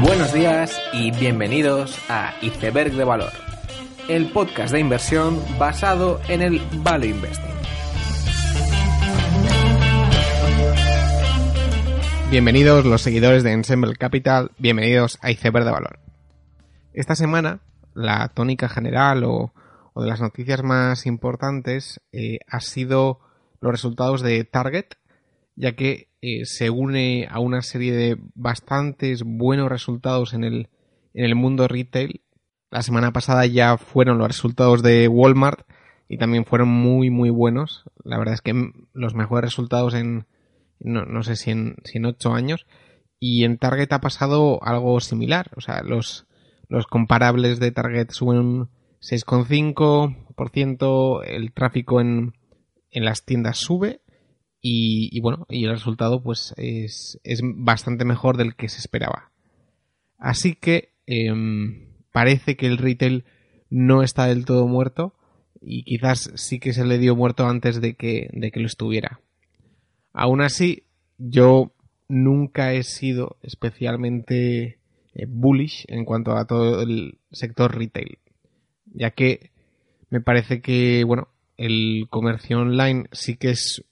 Buenos 0.00 0.32
días 0.32 0.80
y 0.92 1.10
bienvenidos 1.10 1.98
a 2.08 2.34
Iceberg 2.40 2.92
de 2.92 3.04
Valor, 3.04 3.32
el 4.08 4.30
podcast 4.32 4.72
de 4.72 4.80
inversión 4.80 5.42
basado 5.58 6.20
en 6.28 6.42
el 6.42 6.60
Value 6.82 7.08
Investing. 7.08 7.54
Bienvenidos 12.30 12.84
los 12.84 13.02
seguidores 13.02 13.42
de 13.42 13.52
Ensemble 13.52 13.94
Capital, 13.96 14.50
bienvenidos 14.58 15.18
a 15.22 15.30
Iceberg 15.30 15.64
de 15.64 15.72
Valor. 15.72 15.98
Esta 16.92 17.14
semana, 17.14 17.60
la 17.94 18.28
tónica 18.28 18.68
general 18.68 19.24
o, 19.24 19.52
de 19.96 20.06
las 20.06 20.20
noticias 20.20 20.62
más 20.62 21.06
importantes 21.06 22.00
eh, 22.12 22.38
ha 22.48 22.60
sido 22.60 23.20
los 23.60 23.72
resultados 23.72 24.22
de 24.22 24.44
Target, 24.44 24.86
ya 25.56 25.74
que 25.74 26.08
eh, 26.20 26.44
se 26.44 26.70
une 26.70 27.26
a 27.30 27.40
una 27.40 27.62
serie 27.62 27.92
de 27.92 28.18
bastantes 28.34 29.22
buenos 29.24 29.68
resultados 29.68 30.34
en 30.34 30.44
el, 30.44 30.68
en 31.14 31.24
el 31.24 31.34
mundo 31.34 31.68
retail. 31.68 32.22
La 32.70 32.82
semana 32.82 33.12
pasada 33.12 33.46
ya 33.46 33.78
fueron 33.78 34.18
los 34.18 34.28
resultados 34.28 34.82
de 34.82 35.08
Walmart 35.08 35.66
y 36.08 36.18
también 36.18 36.44
fueron 36.44 36.68
muy 36.68 37.10
muy 37.10 37.30
buenos. 37.30 37.84
La 38.04 38.18
verdad 38.18 38.34
es 38.34 38.40
que 38.40 38.72
los 38.92 39.14
mejores 39.14 39.50
resultados 39.50 39.94
en 39.94 40.26
no, 40.80 41.22
sé 41.22 41.36
si 41.36 41.50
en, 41.50 41.76
si 41.84 41.98
en 41.98 42.06
8 42.06 42.32
años. 42.34 42.66
Y 43.20 43.44
en 43.44 43.58
Target 43.58 43.92
ha 43.92 44.00
pasado 44.00 44.58
algo 44.62 44.98
similar. 45.00 45.50
O 45.56 45.60
sea, 45.60 45.82
los, 45.82 46.26
los 46.68 46.86
comparables 46.86 47.60
de 47.60 47.72
Target 47.72 48.10
suben 48.10 48.38
un 48.38 48.70
6,5%, 49.00 51.22
el 51.24 51.52
tráfico 51.52 52.00
en, 52.00 52.34
en 52.90 53.04
las 53.04 53.24
tiendas 53.24 53.58
sube 53.58 54.00
y, 54.60 55.20
bueno, 55.20 55.46
y 55.48 55.64
el 55.64 55.70
resultado 55.70 56.22
pues 56.22 56.52
es, 56.56 57.18
bastante 57.42 58.04
mejor 58.04 58.36
del 58.36 58.54
que 58.56 58.68
se 58.68 58.78
esperaba. 58.78 59.30
Así 60.18 60.54
que 60.54 60.94
em, 61.06 61.88
parece 62.12 62.56
que 62.56 62.66
el 62.66 62.78
retail 62.78 63.24
no 63.70 64.02
está 64.02 64.26
del 64.26 64.44
todo 64.44 64.66
muerto 64.66 65.14
y 65.60 65.84
quizás 65.84 66.32
sí 66.34 66.58
que 66.58 66.72
se 66.72 66.84
le 66.84 66.98
dio 66.98 67.14
muerto 67.16 67.46
antes 67.46 67.80
de 67.80 67.94
que, 67.94 68.30
de 68.32 68.50
que 68.50 68.60
lo 68.60 68.66
estuviera. 68.66 69.20
Aún 70.12 70.40
así, 70.40 70.84
yo 71.18 71.72
nunca 72.08 72.72
he 72.72 72.82
sido 72.82 73.36
especialmente 73.42 74.78
eh, 75.14 75.26
bullish 75.28 75.84
en 75.88 76.04
cuanto 76.04 76.36
a 76.36 76.46
todo 76.46 76.82
el 76.82 77.18
sector 77.30 77.76
retail, 77.76 78.18
ya 78.86 79.10
que 79.10 79.50
me 80.10 80.20
parece 80.20 80.60
que, 80.60 81.04
bueno, 81.04 81.28
el 81.58 82.06
comercio 82.08 82.60
online 82.60 83.08
sí 83.12 83.36
que 83.36 83.50
es 83.50 83.84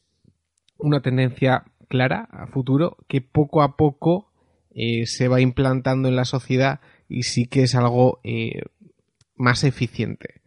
una 0.79 1.01
tendencia 1.03 1.65
clara 1.89 2.29
a 2.31 2.47
futuro 2.47 2.97
que 3.09 3.21
poco 3.21 3.63
a 3.63 3.77
poco 3.77 4.33
eh, 4.75 5.07
se 5.07 5.29
va 5.29 5.41
implantando 5.41 6.09
en 6.09 6.17
la 6.17 6.25
sociedad 6.25 6.81
y 7.09 7.25
sí 7.25 7.47
que 7.47 7.63
es 7.63 7.75
algo 7.75 8.21
eh, 8.25 8.63
más 9.35 9.65
eficiente. 9.65 10.41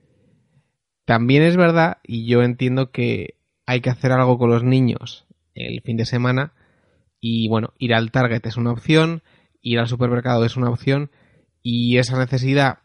También 1.06 1.44
es 1.44 1.58
verdad, 1.58 1.98
y 2.04 2.28
yo 2.28 2.44
entiendo 2.44 2.92
que 2.92 3.36
hay 3.66 3.82
que 3.82 3.90
hacer 3.90 4.12
algo 4.12 4.38
con 4.38 4.50
los 4.50 4.64
niños 4.64 5.26
el 5.56 5.82
fin 5.82 5.98
de 5.98 6.06
semana, 6.06 6.54
y 7.20 7.48
bueno, 7.50 7.74
ir 7.80 7.94
al 7.94 8.12
Target 8.12 8.46
es 8.46 8.58
una 8.58 8.72
opción, 8.72 9.24
ir 9.62 9.80
al 9.80 9.88
supermercado 9.88 10.46
es 10.46 10.56
una 10.56 10.70
opción, 10.70 11.10
y 11.64 11.98
esa 11.98 12.18
necesidad 12.18 12.80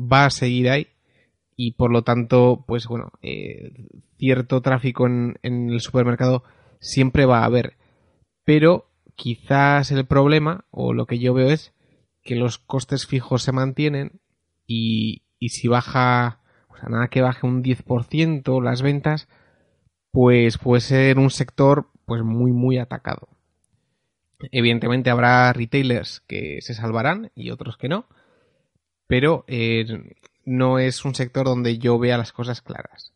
va 0.00 0.24
a 0.24 0.30
seguir 0.30 0.70
ahí, 0.70 0.88
y 1.60 1.72
por 1.72 1.90
lo 1.90 2.04
tanto, 2.04 2.64
pues 2.68 2.86
bueno, 2.86 3.10
eh, 3.20 3.72
cierto 4.16 4.62
tráfico 4.62 5.08
en, 5.08 5.40
el 5.42 5.80
supermercado 5.80 6.44
siempre 6.78 7.26
va 7.26 7.40
a 7.40 7.46
haber. 7.46 7.76
Pero 8.44 8.92
quizás 9.16 9.90
el 9.90 10.06
problema, 10.06 10.66
o 10.70 10.92
lo 10.92 11.06
que 11.06 11.18
yo 11.18 11.34
veo 11.34 11.48
es 11.48 11.74
que 12.22 12.36
los 12.36 12.58
costes 12.58 13.08
fijos 13.08 13.42
se 13.42 13.50
mantienen 13.50 14.20
y, 14.68 15.24
y 15.40 15.48
si 15.48 15.66
baja, 15.66 16.42
o 16.68 16.76
sea, 16.76 16.90
nada 16.90 17.08
que 17.08 17.22
baje 17.22 17.44
un 17.44 17.64
10% 17.64 18.62
las 18.62 18.80
ventas, 18.80 19.28
pues 20.12 20.58
puede 20.58 20.80
ser 20.80 21.18
un 21.18 21.30
sector 21.30 21.90
pues 22.04 22.22
muy 22.22 22.52
muy 22.52 22.78
atacado. 22.78 23.30
Evidentemente 24.52 25.10
habrá 25.10 25.52
retailers 25.52 26.20
que 26.20 26.60
se 26.62 26.74
salvarán 26.74 27.32
y 27.34 27.50
otros 27.50 27.76
que 27.76 27.88
no, 27.88 28.06
pero 29.08 29.44
eh, 29.48 30.14
no 30.48 30.78
es 30.78 31.04
un 31.04 31.14
sector 31.14 31.44
donde 31.44 31.78
yo 31.78 31.98
vea 31.98 32.16
las 32.16 32.32
cosas 32.32 32.62
claras. 32.62 33.12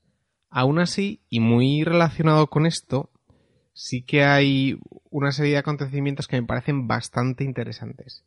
Aún 0.50 0.78
así, 0.78 1.22
y 1.30 1.40
muy 1.40 1.82
relacionado 1.82 2.48
con 2.48 2.66
esto, 2.66 3.10
sí 3.72 4.02
que 4.02 4.22
hay 4.22 4.78
una 5.10 5.32
serie 5.32 5.52
de 5.52 5.58
acontecimientos 5.58 6.28
que 6.28 6.38
me 6.38 6.46
parecen 6.46 6.86
bastante 6.86 7.44
interesantes. 7.44 8.24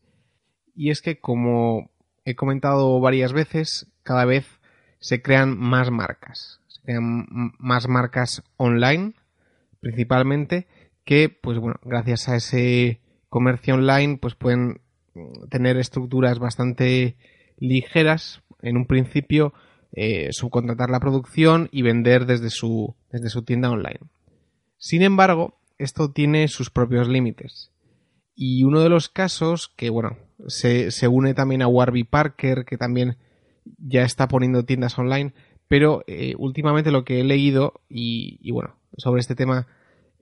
Y 0.74 0.90
es 0.90 1.04
que, 1.04 1.20
como 1.20 1.92
he 2.26 2.36
comentado 2.36 3.00
varias 3.00 3.32
veces, 3.32 3.88
cada 4.02 4.26
vez 4.26 4.48
se 5.00 5.22
crean 5.22 5.56
más 5.56 5.92
marcas. 5.92 6.62
Se 6.68 6.82
crean 6.82 7.28
más 7.60 7.88
marcas 7.88 8.42
online, 8.58 9.14
principalmente, 9.82 10.68
que, 11.04 11.30
pues 11.30 11.60
bueno, 11.60 11.80
gracias 11.84 12.28
a 12.28 12.38
ese 12.38 13.02
comercio 13.30 13.76
online, 13.76 14.18
pues 14.18 14.34
pueden 14.34 14.82
tener 15.52 15.78
estructuras 15.78 16.40
bastante 16.40 17.18
ligeras 17.58 18.42
en 18.66 18.78
un 18.78 18.86
principio 18.86 19.54
eh, 19.98 20.28
subcontratar 20.32 20.90
la 20.90 21.00
producción 21.00 21.70
y 21.72 21.82
vender 21.82 22.26
desde 22.26 22.50
su, 22.50 22.96
desde 23.12 23.30
su 23.30 23.44
tienda 23.44 23.72
online. 23.72 24.00
Sin 24.78 25.02
embargo, 25.02 25.58
esto 25.78 26.12
tiene 26.12 26.50
sus 26.50 26.70
propios 26.70 27.08
límites. 27.08 27.72
Y 28.36 28.66
uno 28.66 28.82
de 28.82 28.90
los 28.90 29.08
casos 29.08 29.70
que, 29.70 29.90
bueno, 29.90 30.18
se, 30.48 30.90
une 31.08 31.34
también 31.34 31.62
a 31.62 31.68
Warby 31.68 32.04
Parker, 32.04 32.66
que 32.66 32.78
también 32.78 33.18
ya 33.78 34.04
está 34.04 34.28
poniendo 34.28 34.66
tiendas 34.66 35.00
online, 35.00 35.34
pero 35.70 36.04
eh, 36.08 36.36
últimamente 36.38 36.92
lo 36.92 37.06
que 37.06 37.22
he 37.22 37.24
leído, 37.24 37.82
y, 37.88 38.52
bueno, 38.52 38.76
sobre 38.98 39.22
este 39.22 39.36
tema 39.36 39.68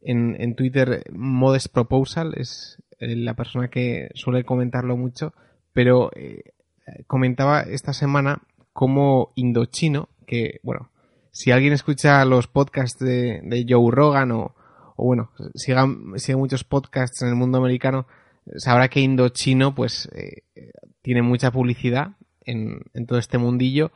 en, 0.04 0.40
en, 0.40 0.56
Twitter, 0.56 1.04
Modest 1.12 1.74
Proposal 1.74 2.36
es 2.38 2.78
eh, 3.00 3.16
la 3.16 3.34
persona 3.36 3.70
que 3.70 4.10
suele 4.14 4.44
comentarlo 4.44 4.96
mucho, 4.98 5.34
pero 5.74 6.12
comentaba 7.08 7.62
esta 7.62 7.94
semana 7.94 8.42
como 8.74 9.32
Indochino, 9.36 10.10
que, 10.26 10.60
bueno, 10.64 10.90
si 11.32 11.52
alguien 11.52 11.74
escucha 11.74 12.24
los 12.26 12.48
podcasts 12.48 13.00
de, 13.00 13.66
Joe 13.68 13.92
Rogan 13.92 14.32
o, 14.32 14.56
bueno, 14.98 15.32
siga, 15.56 15.86
muchos 15.86 16.64
podcasts 16.64 17.22
en 17.22 17.30
el 17.30 17.36
mundo 17.36 17.58
americano, 17.58 18.08
sabrá 18.58 18.90
que 18.90 19.00
Indochino, 19.00 19.74
pues, 19.74 20.10
eh, 20.14 20.44
tiene 21.02 21.22
mucha 21.22 21.52
publicidad 21.52 22.16
en, 22.46 22.82
todo 23.08 23.20
este 23.20 23.38
mundillo, 23.38 23.92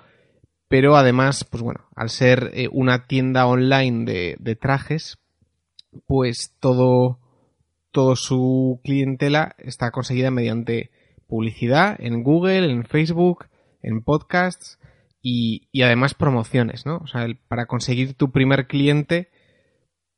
pero 0.68 0.96
además, 0.96 1.44
pues 1.44 1.64
bueno, 1.64 1.88
al 1.96 2.10
ser 2.10 2.52
eh, 2.54 2.70
una 2.72 3.08
tienda 3.08 3.46
online 3.48 4.06
de, 4.06 4.36
de, 4.40 4.56
trajes, 4.56 5.18
pues 6.06 6.54
todo, 6.60 7.20
todo 7.92 8.16
su 8.16 8.82
clientela 8.84 9.56
está 9.60 9.92
conseguida 9.92 10.30
mediante 10.30 10.92
publicidad 11.28 11.96
en 12.00 12.24
Google, 12.24 12.72
en 12.72 12.84
Facebook, 12.86 13.46
en 13.82 14.02
podcasts 14.02 14.80
y, 15.22 15.70
además 15.82 16.14
promociones, 16.14 16.86
¿no? 16.86 16.98
O 16.98 17.08
sea, 17.08 17.28
para 17.48 17.66
conseguir 17.66 18.14
tu 18.14 18.32
primer 18.32 18.68
cliente, 18.68 19.30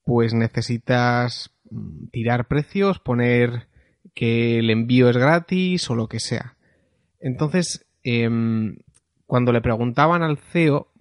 pues 0.03 0.33
necesitas 0.33 1.51
mm, 1.69 2.07
tirar 2.11 2.47
precios, 2.47 2.99
poner 2.99 3.67
que 4.13 4.59
el 4.59 4.69
envío 4.69 5.09
es 5.09 5.17
gratis 5.17 5.89
o 5.89 5.95
lo 5.95 6.07
que 6.07 6.19
sea. 6.19 6.57
Entonces, 7.19 7.85
em, 8.03 8.77
cuando 9.25 9.51
le 9.51 9.61
preguntaban 9.61 10.23
al 10.23 10.37
CEO 10.37 10.91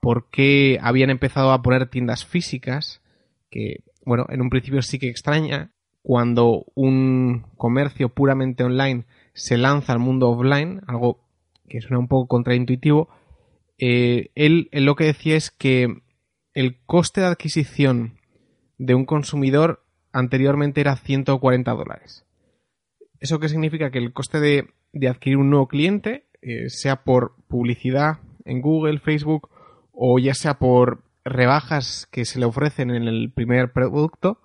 por 0.00 0.30
qué 0.30 0.78
habían 0.80 1.10
empezado 1.10 1.52
a 1.52 1.62
poner 1.62 1.88
tiendas 1.90 2.24
físicas, 2.24 3.02
que, 3.50 3.84
bueno, 4.04 4.26
en 4.28 4.40
un 4.40 4.50
principio 4.50 4.82
sí 4.82 4.98
que 4.98 5.08
extraña, 5.08 5.72
cuando 6.02 6.64
un 6.74 7.46
comercio 7.56 8.08
puramente 8.08 8.64
online 8.64 9.04
se 9.38 9.56
lanza 9.56 9.92
al 9.92 10.00
mundo 10.00 10.28
offline, 10.28 10.82
algo 10.88 11.20
que 11.68 11.80
suena 11.80 12.00
un 12.00 12.08
poco 12.08 12.26
contraintuitivo, 12.26 13.08
eh, 13.78 14.30
él, 14.34 14.68
lo 14.72 14.96
que 14.96 15.04
decía 15.04 15.36
es 15.36 15.50
que 15.50 16.02
el 16.54 16.80
coste 16.86 17.20
de 17.20 17.28
adquisición 17.28 18.18
de 18.78 18.94
un 18.94 19.04
consumidor 19.04 19.84
anteriormente 20.12 20.80
era 20.80 20.96
140 20.96 21.70
dólares. 21.72 22.26
¿Eso 23.20 23.38
qué 23.38 23.48
significa? 23.48 23.90
Que 23.90 23.98
el 23.98 24.12
coste 24.12 24.40
de, 24.40 24.68
adquirir 25.08 25.38
un 25.38 25.50
nuevo 25.50 25.68
cliente, 25.68 26.26
eh, 26.42 26.68
sea 26.68 27.04
por 27.04 27.36
publicidad 27.46 28.18
en 28.44 28.60
Google, 28.60 28.98
Facebook 28.98 29.50
o 29.92 30.18
ya 30.18 30.34
sea 30.34 30.58
por 30.58 31.04
rebajas 31.24 32.08
que 32.10 32.24
se 32.24 32.40
le 32.40 32.46
ofrecen 32.46 32.90
en 32.90 33.06
el 33.06 33.32
primer 33.32 33.72
producto, 33.72 34.40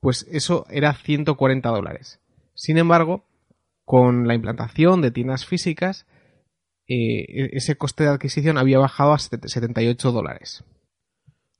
pues 0.00 0.26
eso 0.30 0.66
era 0.68 0.92
140 0.92 1.68
dólares. 1.70 2.20
Sin 2.54 2.76
embargo, 2.76 3.24
con 3.84 4.26
la 4.26 4.34
implantación 4.34 5.02
de 5.02 5.10
tiendas 5.10 5.46
físicas, 5.46 6.06
eh, 6.86 7.24
e-, 7.28 7.50
ese 7.52 7.76
coste 7.76 8.04
de 8.04 8.10
adquisición 8.10 8.58
había 8.58 8.78
bajado 8.78 9.12
a 9.12 9.18
78 9.18 10.12
dólares. 10.12 10.64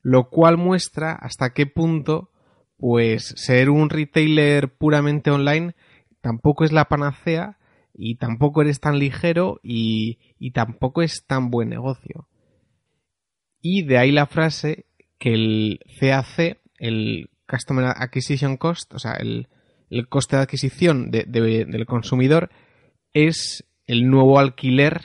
Lo 0.02 0.28
cual 0.28 0.58
muestra 0.58 1.12
hasta 1.12 1.54
qué 1.54 1.66
punto, 1.66 2.30
pues, 2.76 3.34
ser 3.36 3.70
un 3.70 3.90
retailer 3.90 4.74
puramente 4.76 5.30
online 5.30 5.74
tampoco 6.20 6.64
es 6.64 6.72
la 6.72 6.86
panacea 6.86 7.58
y 7.92 8.16
tampoco 8.16 8.62
eres 8.62 8.80
tan 8.80 8.98
ligero 8.98 9.60
y, 9.62 10.18
y 10.38 10.52
tampoco 10.52 11.02
es 11.02 11.26
tan 11.26 11.50
buen 11.50 11.68
negocio. 11.68 12.28
Y 13.60 13.82
de 13.84 13.98
ahí 13.98 14.10
la 14.10 14.26
frase 14.26 14.86
que 15.18 15.32
el 15.32 15.80
CAC, 16.00 16.60
el 16.78 17.30
Customer 17.48 17.86
Acquisition 17.96 18.56
Cost, 18.56 18.92
o 18.94 18.98
sea, 18.98 19.12
el, 19.14 19.48
el 19.94 20.08
coste 20.08 20.36
de 20.36 20.42
adquisición 20.42 21.10
del 21.10 21.86
consumidor, 21.86 22.50
es 23.12 23.64
el 23.86 24.10
nuevo 24.10 24.38
alquiler 24.38 25.02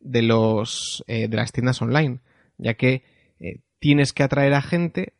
de 0.00 0.22
los 0.22 1.04
eh, 1.06 1.28
de 1.28 1.36
las 1.36 1.52
tiendas 1.52 1.82
online, 1.82 2.20
ya 2.56 2.74
que 2.74 3.04
eh, 3.38 3.60
tienes 3.78 4.12
que 4.12 4.22
atraer 4.22 4.54
a 4.54 4.62
gente, 4.62 5.12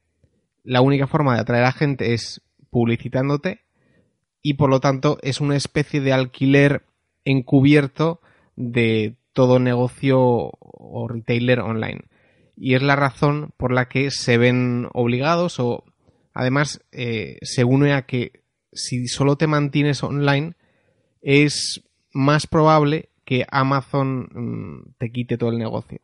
la 0.64 0.80
única 0.80 1.06
forma 1.06 1.34
de 1.34 1.40
atraer 1.40 1.64
a 1.64 1.72
gente 1.72 2.14
es 2.14 2.40
publicitándote 2.70 3.60
y 4.42 4.54
por 4.54 4.70
lo 4.70 4.80
tanto 4.80 5.18
es 5.22 5.40
una 5.40 5.56
especie 5.56 6.00
de 6.00 6.12
alquiler 6.12 6.84
encubierto 7.24 8.20
de 8.56 9.16
todo 9.32 9.58
negocio 9.58 10.18
o 10.60 11.08
retailer 11.08 11.60
online. 11.60 12.02
Y 12.56 12.74
es 12.74 12.82
la 12.82 12.96
razón 12.96 13.52
por 13.56 13.72
la 13.72 13.88
que 13.88 14.10
se 14.10 14.38
ven 14.38 14.88
obligados 14.92 15.60
o 15.60 15.84
además 16.32 16.82
eh, 16.92 17.38
se 17.42 17.64
une 17.64 17.92
a 17.92 18.02
que 18.02 18.39
si 18.72 19.08
solo 19.08 19.36
te 19.36 19.46
mantienes 19.46 20.02
online 20.02 20.54
es 21.22 21.82
más 22.12 22.46
probable 22.46 23.10
que 23.24 23.46
Amazon 23.50 24.28
mm, 24.32 24.94
te 24.98 25.12
quite 25.12 25.38
todo 25.38 25.50
el 25.50 25.58
negocio. 25.58 26.00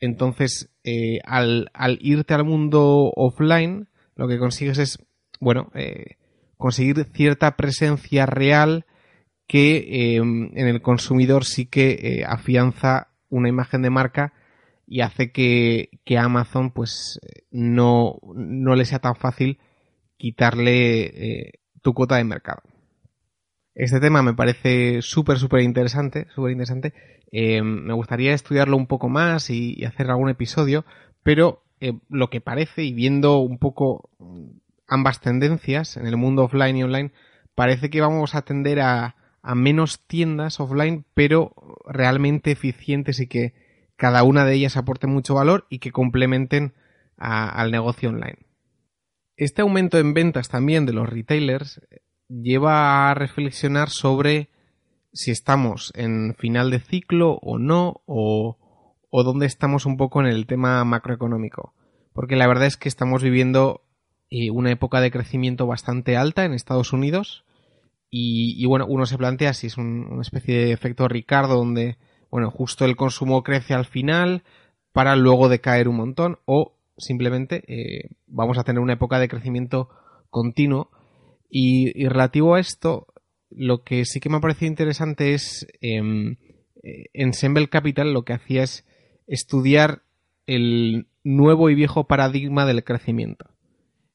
Entonces, 0.00 0.70
eh, 0.84 1.20
al, 1.24 1.70
irte 2.00 2.34
al 2.34 2.44
mundo 2.44 3.12
offline, 3.16 3.88
lo 4.16 4.28
que 4.28 4.38
consigues 4.38 4.78
es, 4.78 4.98
bueno, 5.40 5.70
eh, 5.74 6.16
conseguir 6.56 7.04
cierta 7.12 7.56
presencia 7.56 8.26
real 8.26 8.84
que 9.46 10.16
em, 10.16 10.50
en 10.56 10.66
el 10.66 10.82
consumidor 10.82 11.44
sí 11.44 11.66
que 11.66 11.90
eh, 11.92 12.24
afianza 12.26 13.08
una 13.28 13.48
imagen 13.48 13.82
de 13.82 13.90
marca 13.90 14.32
y 14.86 15.00
hace 15.00 15.32
que, 15.32 15.90
que 16.04 16.18
Amazon 16.18 16.70
pues 16.70 17.18
no, 17.50 18.18
no, 18.34 18.74
le 18.74 18.84
sea 18.84 18.98
tan 18.98 19.16
fácil 19.16 19.58
quitarle 20.16 21.61
tu 21.82 21.94
cuota 21.94 22.16
de 22.16 22.24
mercado. 22.24 22.62
Este 23.74 24.00
tema 24.00 24.22
me 24.22 24.34
parece 24.34 25.02
súper, 25.02 25.38
súper 25.38 25.62
interesante, 25.62 26.26
súper 26.34 26.52
interesante. 26.52 26.92
Eh, 27.32 27.62
me 27.62 27.94
gustaría 27.94 28.34
estudiarlo 28.34 28.76
un 28.76 28.86
poco 28.86 29.08
más 29.08 29.48
y, 29.50 29.84
hacer 29.84 30.10
algún 30.10 30.28
episodio, 30.28 30.84
pero 31.22 31.62
eh, 31.80 31.94
lo 32.10 32.28
que 32.28 32.40
parece, 32.40 32.84
y 32.84 32.92
viendo 32.92 33.38
un 33.38 33.58
poco 33.58 34.10
ambas 34.86 35.20
tendencias 35.20 35.96
en 35.96 36.06
el 36.06 36.18
mundo 36.18 36.44
offline 36.44 36.76
y 36.76 36.84
online, 36.84 37.12
parece 37.54 37.88
que 37.88 38.02
vamos 38.02 38.34
a 38.34 38.42
tender 38.42 38.80
a, 38.80 39.16
menos 39.54 40.06
tiendas 40.06 40.60
offline, 40.60 41.04
pero 41.14 41.54
realmente 41.86 42.52
eficientes 42.52 43.18
y 43.18 43.26
que 43.26 43.54
cada 43.96 44.22
una 44.22 44.44
de 44.44 44.54
ellas 44.54 44.76
aporte 44.76 45.08
mucho 45.08 45.34
valor 45.34 45.66
y 45.68 45.80
que 45.80 45.90
complementen 45.90 46.74
al 47.16 47.72
negocio 47.72 48.10
online. 48.10 48.38
Este 49.36 49.62
aumento 49.62 49.98
en 49.98 50.14
ventas 50.14 50.48
también 50.48 50.86
de 50.86 50.92
los 50.92 51.08
retailers 51.08 51.80
lleva 52.28 53.10
a 53.10 53.14
reflexionar 53.14 53.88
sobre 53.88 54.50
si 55.12 55.30
estamos 55.30 55.92
en 55.94 56.34
final 56.38 56.70
de 56.70 56.80
ciclo 56.80 57.38
o 57.42 57.58
no, 57.58 58.02
o, 58.06 58.58
o 59.10 59.22
dónde 59.24 59.46
estamos 59.46 59.84
un 59.84 59.96
poco 59.96 60.20
en 60.20 60.26
el 60.26 60.46
tema 60.46 60.82
macroeconómico. 60.84 61.74
Porque 62.12 62.36
la 62.36 62.46
verdad 62.46 62.66
es 62.66 62.76
que 62.76 62.88
estamos 62.88 63.22
viviendo 63.22 63.82
eh, 64.34 64.50
una 64.50 64.70
época 64.70 65.02
de 65.02 65.10
crecimiento 65.10 65.66
bastante 65.66 66.16
alta 66.16 66.46
en 66.46 66.54
Estados 66.54 66.94
Unidos. 66.94 67.44
Y, 68.14 68.64
bueno, 68.66 68.86
uno 68.86 69.06
se 69.06 69.16
plantea 69.16 69.54
si 69.54 69.68
es 69.68 69.78
una 69.78 70.20
especie 70.20 70.66
de 70.66 70.72
efecto 70.72 71.08
Ricardo 71.08 71.56
donde, 71.56 71.96
bueno, 72.30 72.50
justo 72.50 72.84
el 72.84 72.96
consumo 72.96 73.42
crece 73.42 73.72
al 73.72 73.86
final 73.86 74.42
para 74.92 75.16
luego 75.16 75.48
decaer 75.48 75.88
un 75.88 75.96
montón 75.96 76.38
o 76.44 76.74
simplemente 77.02 77.62
eh, 77.66 78.10
vamos 78.26 78.58
a 78.58 78.64
tener 78.64 78.80
una 78.80 78.94
época 78.94 79.18
de 79.18 79.28
crecimiento 79.28 79.88
continuo 80.30 80.90
y, 81.50 82.06
relativo 82.08 82.54
a 82.54 82.60
esto, 82.60 83.06
lo 83.50 83.82
que 83.82 84.06
sí 84.06 84.20
que 84.20 84.30
me 84.30 84.38
ha 84.38 84.40
parecido 84.40 84.70
interesante 84.70 85.34
es 85.34 85.66
em, 85.82 86.36
eh, 86.82 87.06
en 87.12 87.34
Semble 87.34 87.68
Capital 87.68 88.12
lo 88.14 88.24
que 88.24 88.32
hacía 88.32 88.62
es 88.62 88.86
estudiar 89.26 90.02
el 90.46 91.08
nuevo 91.24 91.70
y 91.70 91.74
viejo 91.74 92.06
paradigma 92.06 92.66
del 92.66 92.84
crecimiento. 92.84 93.50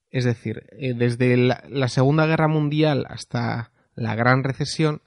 Es 0.09 0.25
decir, 0.25 0.63
eh, 0.79 0.93
desde 0.93 1.37
la, 1.37 1.87
Segunda 1.87 2.25
Guerra 2.25 2.47
Mundial 2.47 3.05
hasta 3.09 3.71
la 3.95 4.15
Gran 4.15 4.43
Recesión, 4.43 5.01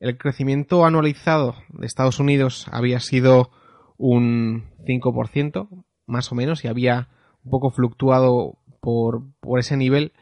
el 0.00 0.18
crecimiento 0.18 0.84
anualizado 0.84 1.54
de 1.70 1.86
Estados 1.86 2.18
Unidos 2.18 2.66
había 2.70 3.00
sido 3.00 3.50
un 3.96 4.64
5%, 4.84 5.84
más 6.12 6.30
o 6.30 6.34
menos, 6.36 6.64
y 6.64 6.68
había 6.68 7.08
un 7.42 7.50
poco 7.50 7.70
fluctuado 7.70 8.58
por, 8.80 9.22
por 9.40 9.58
ese 9.58 9.76
nivel 9.76 10.12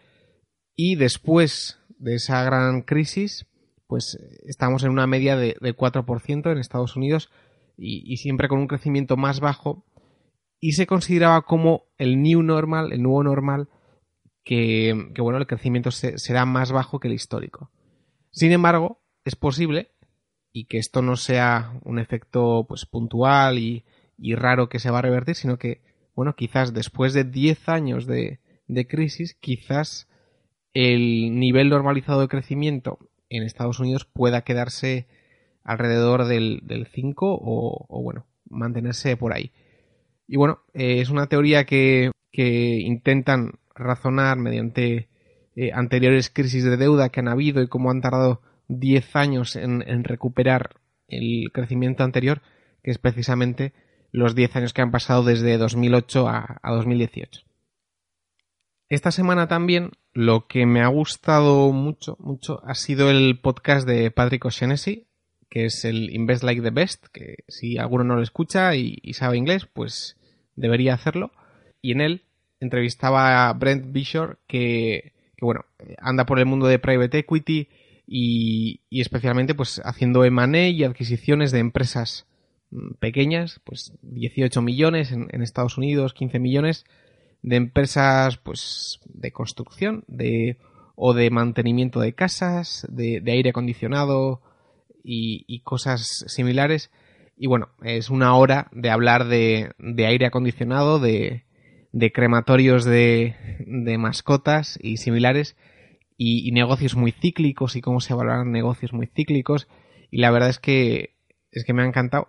y 0.83 0.95
después 0.95 1.79
de 1.99 2.15
esa 2.15 2.43
gran 2.43 2.81
crisis, 2.81 3.47
pues 3.87 4.19
estamos 4.47 4.83
en 4.83 4.91
una 4.91 5.07
media 5.07 5.37
de, 5.37 5.57
4% 5.59 6.51
en 6.51 6.57
Estados 6.57 6.97
Unidos 6.97 7.29
y, 7.77 8.17
siempre 8.17 8.49
con 8.49 8.61
un 8.61 8.67
crecimiento 8.67 9.19
más 9.19 9.41
bajo. 9.41 9.85
Y 10.59 10.73
se 10.73 10.87
consideraba 10.87 11.43
como 11.43 11.85
el 11.99 12.23
new 12.23 12.43
normal, 12.43 12.95
el 12.95 13.03
nuevo 13.03 13.23
normal, 13.23 13.69
que, 14.43 14.95
bueno, 15.19 15.39
el 15.39 15.47
crecimiento 15.47 15.91
será 15.91 16.47
más 16.47 16.73
bajo 16.73 16.99
que 16.99 17.09
el 17.09 17.15
histórico. 17.15 17.71
Sin 18.31 18.53
embargo, 18.53 19.03
es 19.27 19.37
posible, 19.37 19.91
y 20.51 20.65
que 20.65 20.79
esto 20.79 21.03
no 21.03 21.17
sea 21.17 21.79
un 21.85 21.99
efecto 21.99 22.65
pues 22.67 22.87
puntual 22.87 23.59
y, 23.59 23.85
raro 24.35 24.69
que 24.69 24.79
se 24.79 24.91
va 24.91 24.99
a 24.99 25.03
revertir, 25.03 25.35
sino 25.35 25.59
que, 25.59 25.81
bueno, 26.15 26.35
quizás 26.37 26.73
después 26.73 27.13
de 27.15 27.25
10 27.25 27.69
años 27.69 28.07
de, 28.07 28.41
de 28.67 28.87
crisis, 28.87 29.35
quizás 29.35 30.09
el 30.75 31.39
nivel 31.39 31.69
normalizado 31.69 32.21
de 32.21 32.29
crecimiento 32.29 32.99
en 33.29 33.43
Estados 33.43 33.81
Unidos 33.81 34.05
pueda 34.05 34.43
quedarse 34.43 35.07
alrededor 35.65 36.25
del, 36.27 36.89
5 36.93 37.39
o, 37.41 38.03
bueno, 38.03 38.27
mantenerse 38.49 39.17
por 39.17 39.33
ahí. 39.33 39.53
Y 40.27 40.37
bueno, 40.37 40.61
eh, 40.75 41.01
es 41.01 41.11
una 41.11 41.27
teoría 41.27 41.65
que, 41.65 42.11
intentan 42.33 43.59
razonar 43.75 44.39
mediante 44.39 45.09
eh, 45.57 45.73
anteriores 45.75 46.31
crisis 46.31 46.65
de 46.65 46.79
deuda 46.79 47.11
que 47.11 47.21
han 47.21 47.29
habido 47.29 47.61
y 47.61 47.69
cómo 47.69 47.91
han 47.91 48.01
tardado 48.01 48.41
10 48.69 49.17
años 49.17 49.57
en, 49.57 50.05
recuperar 50.05 50.77
el 51.09 51.51
crecimiento 51.53 52.03
anterior, 52.03 52.41
que 52.83 52.93
es 52.93 52.99
precisamente 52.99 53.75
los 54.13 54.35
10 54.35 54.57
años 54.57 54.73
que 54.73 54.83
han 54.83 54.91
pasado 54.91 55.23
desde 55.25 55.59
2008 55.59 56.29
a 56.29 56.61
2018. 56.63 57.43
Esta 58.91 59.13
semana 59.13 59.47
también 59.47 59.93
lo 60.13 60.49
que 60.49 60.67
me 60.67 60.81
ha 60.81 60.89
gustado 60.89 61.71
mucho, 61.73 62.17
mucho 62.19 62.61
ha 62.65 62.75
sido 62.75 63.09
el 63.09 63.39
podcast 63.39 63.87
de 63.87 64.11
Patrick 64.11 64.45
O'Shaughnessy, 64.45 65.07
que 65.49 65.67
es 65.67 65.85
el 65.85 66.11
Invest 66.13 66.43
Like 66.43 66.61
the 66.61 66.71
Best, 66.71 67.07
que 67.13 67.37
si 67.47 67.79
alguno 67.79 68.03
no 68.03 68.17
lo 68.17 68.23
escucha 68.23 68.75
y, 68.75 68.99
sabe 69.13 69.37
inglés, 69.37 69.67
pues 69.73 70.17
debería 70.57 70.95
hacerlo. 70.95 71.31
Y 71.81 71.93
en 71.93 72.01
él 72.01 72.25
entrevistaba 72.59 73.49
a 73.49 73.53
Brent 73.53 73.93
Bishop, 73.93 74.39
que, 74.49 75.13
bueno, 75.41 75.65
anda 75.99 76.27
por 76.27 76.41
el 76.41 76.47
mundo 76.47 76.67
de 76.67 76.81
private 76.81 77.19
equity 77.19 77.69
y, 78.09 78.81
especialmente 78.91 79.55
pues 79.55 79.81
haciendo 79.85 80.25
M&A 80.25 80.69
y 80.69 80.83
adquisiciones 80.83 81.53
de 81.53 81.61
empresas 81.61 82.27
pequeñas, 82.99 83.61
pues 83.65 83.93
18 84.03 84.63
millones 84.63 85.13
en, 85.13 85.43
Estados 85.43 85.77
Unidos, 85.77 86.15
15 86.15 86.39
millones, 86.39 86.85
de 87.43 87.57
empresas 87.57 88.37
pues 88.37 89.01
de 89.07 89.33
construcción 89.33 90.05
de 90.07 90.59
o 90.95 91.15
de 91.15 91.31
mantenimiento 91.31 92.01
de 92.01 92.13
casas 92.13 92.87
de, 92.91 93.23
aire 93.27 93.51
acondicionado 93.51 94.43
y, 95.03 95.61
cosas 95.63 96.25
similares. 96.27 96.91
Y 97.37 97.47
bueno 97.47 97.71
es 97.83 98.11
una 98.11 98.35
hora 98.37 98.69
de 98.73 98.91
hablar 98.91 99.27
de, 99.27 99.73
de 99.79 100.07
aire 100.07 100.27
acondicionado 100.27 100.99
de, 100.99 101.45
de 101.93 102.13
crematorios 102.13 102.85
de, 102.85 103.35
de 103.67 103.99
mascotas 103.99 104.79
y 104.83 104.99
similares. 104.99 105.57
Y, 106.17 106.53
negocios 106.53 106.97
muy 106.97 107.13
cíclicos 107.13 107.77
y 107.77 107.81
cómo 107.81 108.01
se 108.01 108.13
valoran 108.13 108.53
negocios 108.53 108.93
muy 108.93 109.07
cíclicos. 109.07 109.69
Y 110.11 110.19
la 110.19 110.31
verdad 110.31 110.51
es 110.51 110.59
que 110.59 111.17
es 111.51 111.65
que 111.65 111.73
me 111.73 111.83
ha 111.83 111.87
encantado 111.87 112.29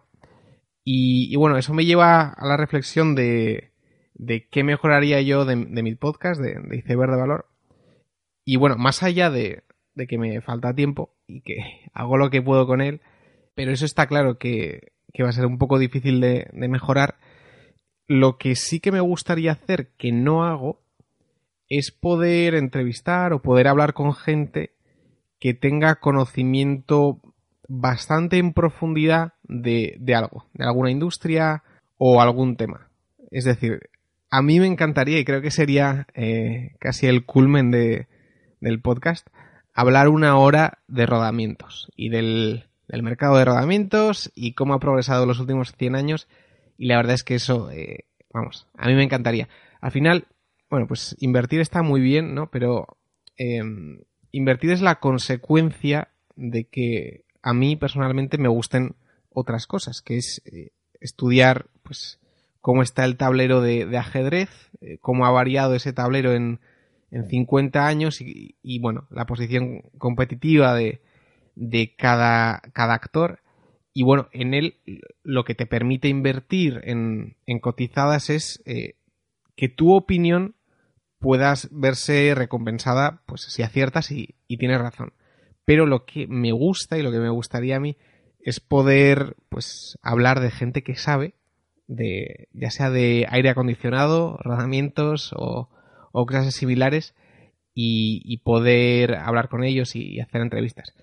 y, 0.83 1.35
bueno 1.35 1.57
eso 1.57 1.73
me 1.73 1.85
lleva 1.85 2.29
a 2.29 2.45
la 2.47 2.57
reflexión 2.57 3.15
de, 3.15 3.71
de 4.13 4.47
qué 4.49 4.63
mejoraría 4.63 5.21
yo 5.21 5.45
de, 5.45 5.55
mi 5.55 5.95
podcast 5.95 6.41
de, 6.41 6.55
de 6.59 6.77
Iceberg 6.77 7.11
de 7.11 7.17
Valor. 7.17 7.45
Y 8.45 8.57
bueno 8.57 8.75
más 8.77 9.03
allá 9.03 9.29
de, 9.29 9.63
de 9.93 10.07
que 10.07 10.17
me 10.17 10.41
falta 10.41 10.73
tiempo 10.73 11.15
y 11.27 11.41
que 11.41 11.57
hago 11.93 12.17
lo 12.17 12.29
que 12.29 12.41
puedo 12.41 12.65
con 12.67 12.81
él 12.81 13.01
pero 13.55 13.71
eso 13.71 13.85
está 13.85 14.07
claro 14.07 14.37
que, 14.37 14.93
que 15.13 15.23
va 15.23 15.29
a 15.29 15.33
ser 15.33 15.45
un 15.45 15.57
poco 15.57 15.77
difícil 15.79 16.21
de, 16.21 16.47
de 16.51 16.67
mejorar. 16.67 17.19
Lo 18.07 18.37
que 18.37 18.55
sí 18.55 18.79
que 18.79 18.91
me 18.91 19.01
gustaría 19.01 19.51
hacer, 19.51 19.91
que 19.97 20.11
no 20.11 20.43
hago, 20.43 20.81
es 21.69 21.91
poder 21.91 22.55
entrevistar 22.55 23.33
o 23.33 23.41
poder 23.41 23.67
hablar 23.67 23.93
con 23.93 24.13
gente 24.13 24.75
que 25.39 25.53
tenga 25.53 25.99
conocimiento 25.99 27.21
bastante 27.67 28.37
en 28.37 28.53
profundidad 28.53 29.33
de, 29.51 30.15
algo, 30.15 30.45
de 30.53 30.65
alguna 30.65 30.89
industria 30.89 31.63
o 31.97 32.21
algún 32.21 32.55
tema. 32.55 32.89
Es 33.29 33.45
decir, 33.45 33.89
a 34.29 34.41
mí 34.41 34.59
me 34.59 34.67
encantaría, 34.67 35.19
y 35.19 35.25
creo 35.25 35.41
que 35.41 35.51
sería 35.51 36.07
eh, 36.15 36.75
casi 36.79 37.07
el 37.07 37.25
culmen 37.25 37.69
de, 37.69 38.07
del 38.61 38.81
podcast, 38.81 39.27
hablar 39.73 40.07
una 40.07 40.37
hora 40.37 40.79
de 40.87 41.05
rodamientos 41.05 41.91
y 41.95 42.09
del, 42.09 42.65
del 42.87 43.03
mercado 43.03 43.37
de 43.37 43.45
rodamientos 43.45 44.31
y 44.35 44.53
cómo 44.53 44.73
ha 44.73 44.79
progresado 44.79 45.25
los 45.25 45.39
últimos 45.39 45.73
100 45.77 45.95
años 45.95 46.27
y 46.77 46.87
la 46.87 46.97
verdad 46.97 47.13
es 47.13 47.23
que 47.23 47.35
eso, 47.35 47.69
eh, 47.71 48.05
vamos, 48.33 48.67
a 48.75 48.87
mí 48.87 48.95
me 48.95 49.03
encantaría. 49.03 49.47
Al 49.81 49.91
final, 49.91 50.25
bueno, 50.69 50.87
pues 50.87 51.15
invertir 51.19 51.59
está 51.59 51.83
muy 51.83 52.01
bien, 52.01 52.33
¿no? 52.33 52.49
Pero 52.49 52.97
em, 53.37 53.99
invertir 54.31 54.71
es 54.71 54.81
la 54.81 54.99
consecuencia 54.99 56.09
de 56.35 56.63
que 56.63 57.25
a 57.43 57.53
mí 57.53 57.75
personalmente 57.75 58.37
me 58.37 58.47
gusten 58.47 58.95
otras 59.33 59.67
cosas, 59.67 60.01
que 60.01 60.17
es 60.17 60.41
eh, 60.45 60.71
estudiar, 60.99 61.67
pues, 61.83 62.19
cómo 62.59 62.83
está 62.83 63.05
el 63.05 63.17
tablero 63.17 63.61
de, 63.61 63.97
ajedrez, 63.97 64.49
eh, 64.81 64.97
cómo 64.99 65.25
ha 65.25 65.31
variado 65.31 65.75
ese 65.75 65.93
tablero 65.93 66.33
en, 66.33 66.59
en 67.09 67.27
50 67.27 67.87
años 67.87 68.21
y, 68.21 68.79
bueno, 68.79 69.07
la 69.09 69.25
posición 69.25 69.81
competitiva 69.97 70.75
de, 70.75 71.01
de 71.55 71.95
cada, 71.97 72.61
cada 72.73 72.93
actor 72.93 73.39
y 73.93 74.03
bueno, 74.03 74.29
en 74.31 74.53
él 74.53 74.77
lo 75.23 75.43
que 75.43 75.55
te 75.55 75.65
permite 75.65 76.07
invertir 76.07 76.81
en, 76.83 77.35
cotizadas 77.59 78.29
es 78.29 78.61
eh, 78.65 78.95
que 79.55 79.67
tu 79.67 79.93
opinión 79.93 80.55
puedas 81.19 81.67
verse 81.71 82.33
recompensada, 82.35 83.21
pues 83.25 83.41
si 83.41 83.63
aciertas 83.63 84.11
y, 84.11 84.35
y, 84.47 84.57
tienes 84.57 84.79
razón. 84.79 85.13
Pero 85.65 85.85
lo 85.85 86.05
que 86.05 86.25
me 86.27 86.51
gusta 86.51 86.97
y 86.97 87.03
lo 87.03 87.11
que 87.11 87.19
me 87.19 87.29
gustaría 87.29 87.75
a 87.75 87.79
mí 87.79 87.97
es 88.43 88.59
poder, 88.59 89.35
pues, 89.49 89.97
hablar 90.01 90.39
de 90.39 90.51
gente 90.51 90.83
que 90.83 90.95
sabe, 90.95 91.35
de, 91.87 92.47
ya 92.53 92.71
sea 92.71 92.89
de 92.89 93.27
aire 93.29 93.49
acondicionado, 93.49 94.37
rodamientos 94.43 95.33
o, 95.35 95.69
o 96.11 96.25
cosas 96.25 96.53
similares, 96.53 97.13
y, 97.73 98.37
poder 98.39 99.15
hablar 99.15 99.49
con 99.49 99.63
ellos 99.63 99.95
y 99.95 100.19
hacer 100.19 100.41
entrevistas. 100.41 100.93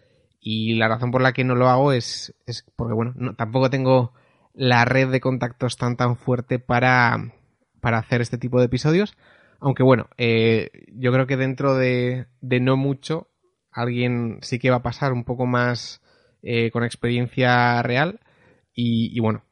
Y 0.41 0.75
la 0.75 0.89
razón 0.89 1.11
por 1.11 1.23
la 1.23 1.33
que 1.33 1.45
no 1.45 1.55
lo 1.55 1.69
hago 1.69 1.93
es, 1.93 2.35
es 2.47 2.65
porque, 2.77 2.95
bueno, 2.95 3.35
tampoco 3.37 3.71
tengo 3.71 4.13
la 4.55 4.85
red 4.85 5.09
de 5.09 5.21
contactos 5.21 5.77
tan 5.77 5.97
tan 5.97 6.17
fuerte 6.17 6.59
para, 6.59 7.33
para 7.81 7.99
hacer 7.99 8.21
este 8.21 8.39
tipo 8.39 8.59
de 8.59 8.67
episodios. 8.67 9.17
Aunque 9.61 9.83
bueno, 9.83 10.09
eh, 10.19 10.71
yo 10.93 11.13
creo 11.13 11.27
que 11.27 11.37
dentro 11.37 11.75
de, 11.75 12.27
de, 12.41 12.61
no 12.61 12.77
mucho, 12.77 13.29
alguien 13.73 14.39
sí 14.43 14.59
que 14.59 14.71
va 14.71 14.77
a 14.77 14.83
pasar 14.83 15.13
un 15.13 15.25
poco 15.25 15.47
más 15.47 16.01
eh, 16.43 16.71
con 16.71 16.85
experiencia 16.85 17.83
real. 17.83 18.21
Y, 18.75 19.19
bueno, 19.21 19.43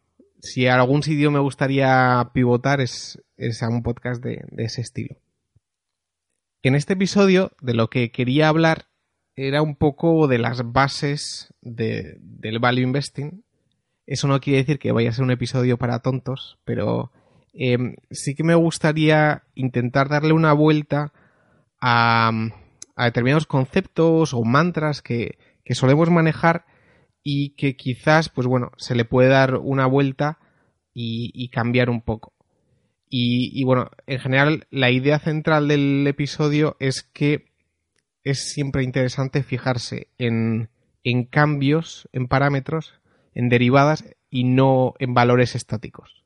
si 0.40 0.66
a 0.66 0.76
algún 0.76 1.02
sitio 1.02 1.30
me 1.30 1.40
gustaría 1.40 2.30
pivotar 2.32 2.80
es, 2.80 3.22
es 3.36 3.62
a 3.62 3.68
un 3.68 3.82
podcast 3.82 4.22
de, 4.22 4.44
ese 4.58 4.82
estilo. 4.82 5.16
En 6.62 6.74
este 6.74 6.92
episodio, 6.92 7.52
de 7.60 7.74
lo 7.74 7.90
que 7.90 8.10
quería 8.12 8.48
hablar 8.48 8.86
era 9.34 9.62
un 9.62 9.74
poco 9.76 10.28
de 10.28 10.38
las 10.38 10.72
bases 10.72 11.52
de, 11.60 12.16
del 12.20 12.58
value 12.58 12.82
investing. 12.82 13.44
Eso 14.06 14.28
no 14.28 14.40
quiere 14.40 14.60
decir 14.60 14.78
que 14.78 14.92
vaya 14.92 15.10
a 15.10 15.12
ser 15.12 15.24
un 15.24 15.32
episodio 15.32 15.76
para 15.76 15.98
tontos, 15.98 16.58
pero 16.64 17.10
em, 17.52 17.96
sí 18.10 18.34
que 18.34 18.44
me 18.44 18.54
gustaría 18.54 19.42
intentar 19.54 20.08
darle 20.08 20.32
una 20.32 20.52
vuelta 20.52 21.12
a, 21.80 22.30
determinados 22.96 23.46
conceptos 23.46 24.32
o 24.32 24.42
mantras 24.42 25.02
que, 25.02 25.38
solemos 25.70 26.10
manejar 26.10 26.64
y 27.28 27.56
que 27.56 27.74
quizás, 27.74 28.28
pues 28.28 28.46
bueno, 28.46 28.70
se 28.76 28.94
le 28.94 29.04
puede 29.04 29.28
dar 29.28 29.56
una 29.56 29.84
vuelta 29.86 30.38
y, 30.94 31.48
cambiar 31.48 31.90
un 31.90 32.00
poco. 32.00 32.32
Y, 33.10 33.50
y, 33.52 33.64
bueno, 33.64 33.90
en 34.06 34.20
general 34.20 34.68
la 34.70 34.92
idea 34.92 35.18
central 35.18 35.66
del 35.66 36.06
episodio 36.06 36.76
es 36.78 37.02
que 37.02 37.50
es 38.22 38.52
siempre 38.52 38.84
interesante 38.84 39.42
fijarse 39.42 40.06
en, 40.18 40.68
cambios, 41.28 42.08
en 42.12 42.28
parámetros, 42.28 43.00
en 43.34 43.48
derivadas 43.48 44.04
y 44.30 44.44
no 44.44 44.94
en 45.00 45.12
valores 45.12 45.56
estáticos. 45.56 46.22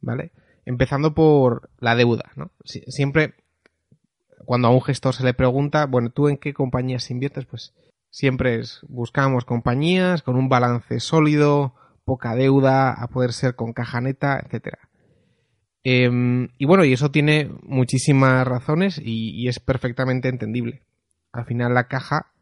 ¿Vale? 0.00 0.32
Empezando 0.64 1.14
por 1.14 1.70
la 1.78 1.94
deuda, 1.94 2.32
¿no? 2.34 2.50
Siempre, 2.64 3.34
cuando 4.44 4.66
a 4.66 4.72
un 4.72 4.82
gestor 4.82 5.14
se 5.14 5.22
le 5.22 5.32
pregunta, 5.32 5.86
bueno, 5.86 6.10
¿tú 6.10 6.26
en 6.26 6.38
qué 6.38 6.52
compañías 6.52 7.12
inviertes? 7.12 7.46
Pues 7.46 7.72
siempre 8.14 8.62
buscamos 8.88 9.44
compañías 9.44 10.22
con 10.22 10.36
un 10.36 10.48
balance 10.48 11.00
sólido, 11.00 11.74
poca 12.04 12.34
deuda, 12.34 12.92
a 12.92 13.08
poder 13.08 13.32
ser 13.32 13.56
con 13.56 13.72
caja 13.72 14.00
neta, 14.00 14.40
etcétera. 14.44 14.78
Em, 15.82 16.48
y 16.58 16.64
bueno, 16.64 16.84
y 16.84 16.92
eso 16.92 17.10
tiene 17.10 17.50
muchísimas 17.62 18.46
razones 18.46 19.00
y 19.02 19.48
es 19.48 19.60
perfectamente 19.60 20.28
entendible 20.28 20.82
al 21.34 21.44
final 21.44 21.74
la 21.74 21.88
caja 21.88 22.32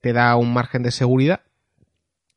te 0.00 0.12
da 0.12 0.36
un 0.36 0.52
margen 0.52 0.82
de 0.82 0.90
seguridad 0.90 1.42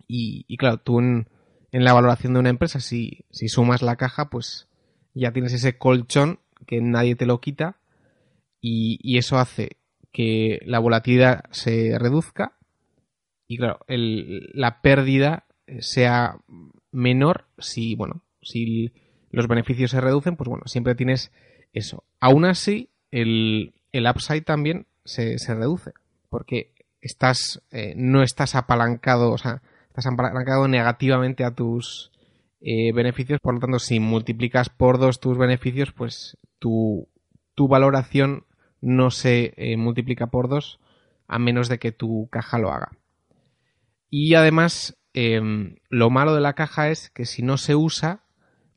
y, 0.09 0.55
claro, 0.55 0.77
tú 0.77 0.99
en, 0.99 1.27
la 1.71 1.91
valoración 1.91 2.33
de 2.33 2.39
una 2.39 2.49
empresa, 2.49 2.79
si, 2.79 3.25
si 3.29 3.49
sumas 3.49 3.81
la 3.81 3.97
caja, 3.97 4.29
pues 4.29 4.69
ya 5.13 5.33
tienes 5.33 5.51
ese 5.51 5.77
colchón 5.77 6.39
que 6.65 6.79
nadie 6.79 7.15
te 7.15 7.25
lo 7.25 7.41
quita 7.41 7.77
y, 8.61 9.17
eso 9.17 9.37
hace 9.37 9.77
que 10.13 10.59
la 10.65 10.79
volatilidad 10.79 11.43
se 11.51 11.97
reduzca 11.99 12.56
y 13.47 13.57
claro, 13.57 13.79
la 13.87 14.81
pérdida 14.81 15.45
sea 15.79 16.37
menor 16.91 17.45
si, 17.57 17.95
bueno, 17.95 18.21
si 18.41 18.91
los 19.31 19.47
beneficios 19.47 19.91
se 19.91 20.01
reducen, 20.01 20.35
pues 20.35 20.49
bueno, 20.49 20.63
siempre 20.67 20.95
tienes 20.95 21.31
eso. 21.73 22.03
Aún 22.19 22.45
así, 22.45 22.89
el, 23.11 23.73
el 23.91 24.07
upside 24.07 24.43
también 24.43 24.85
se, 25.05 25.37
reduce. 25.47 25.93
Porque 26.29 26.73
estás, 27.01 27.61
eh, 27.71 27.93
no 27.95 28.23
estás 28.23 28.55
apalancado, 28.55 29.31
o 29.31 29.37
sea, 29.37 29.61
estás 29.87 30.07
apalancado 30.07 30.67
negativamente 30.67 31.43
a 31.43 31.51
tus 31.51 32.11
eh, 32.61 32.91
beneficios. 32.93 33.39
Por 33.39 33.55
lo 33.55 33.59
tanto, 33.59 33.79
si 33.79 33.99
multiplicas 33.99 34.69
por 34.69 34.99
dos 34.99 35.19
tus 35.19 35.37
beneficios, 35.37 35.91
pues 35.91 36.37
tu, 36.59 37.07
tu 37.55 37.67
valoración 37.67 38.45
no 38.81 39.09
se 39.11 39.53
eh, 39.57 39.77
multiplica 39.77 40.27
por 40.27 40.49
dos 40.49 40.79
a 41.27 41.39
menos 41.39 41.67
de 41.67 41.77
que 41.77 41.91
tu 41.91 42.27
caja 42.31 42.57
lo 42.57 42.71
haga. 42.71 42.91
Y 44.09 44.35
además, 44.35 44.97
em, 45.13 45.77
lo 45.89 46.09
malo 46.09 46.33
de 46.33 46.41
la 46.41 46.53
caja 46.53 46.89
es 46.89 47.09
que 47.09 47.25
si 47.25 47.41
no 47.43 47.57
se 47.57 47.75
usa, 47.75 48.23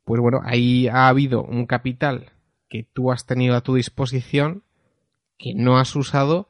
pues 0.03 0.21
bueno, 0.21 0.41
ahí 0.43 0.87
ha 0.87 1.07
habido 1.07 1.43
un 1.43 1.65
capital 1.65 2.31
que 2.69 2.83
tú 2.83 3.11
has 3.11 3.25
tenido 3.25 3.55
a 3.55 3.61
tu 3.61 3.75
disposición 3.75 4.63
que 5.37 5.53
no 5.55 5.77
has 5.77 5.95
usado 5.95 6.47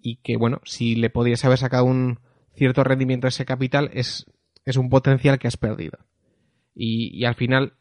y 0.00 0.16
que, 0.16 0.36
bueno, 0.36 0.60
si 0.64 0.96
le 0.96 1.10
podrías 1.10 1.44
haber 1.44 1.58
sacado 1.58 1.84
un 1.84 2.18
cierto 2.54 2.84
rendimiento 2.84 3.26
a 3.26 3.28
ese 3.28 3.44
capital, 3.44 3.90
es, 3.94 4.26
es 4.64 4.76
un 4.76 4.90
potencial 4.90 5.38
que 5.38 5.48
has 5.48 5.56
perdido. 5.56 5.98
Y, 6.74 7.24
al 7.24 7.34
final, 7.34 7.74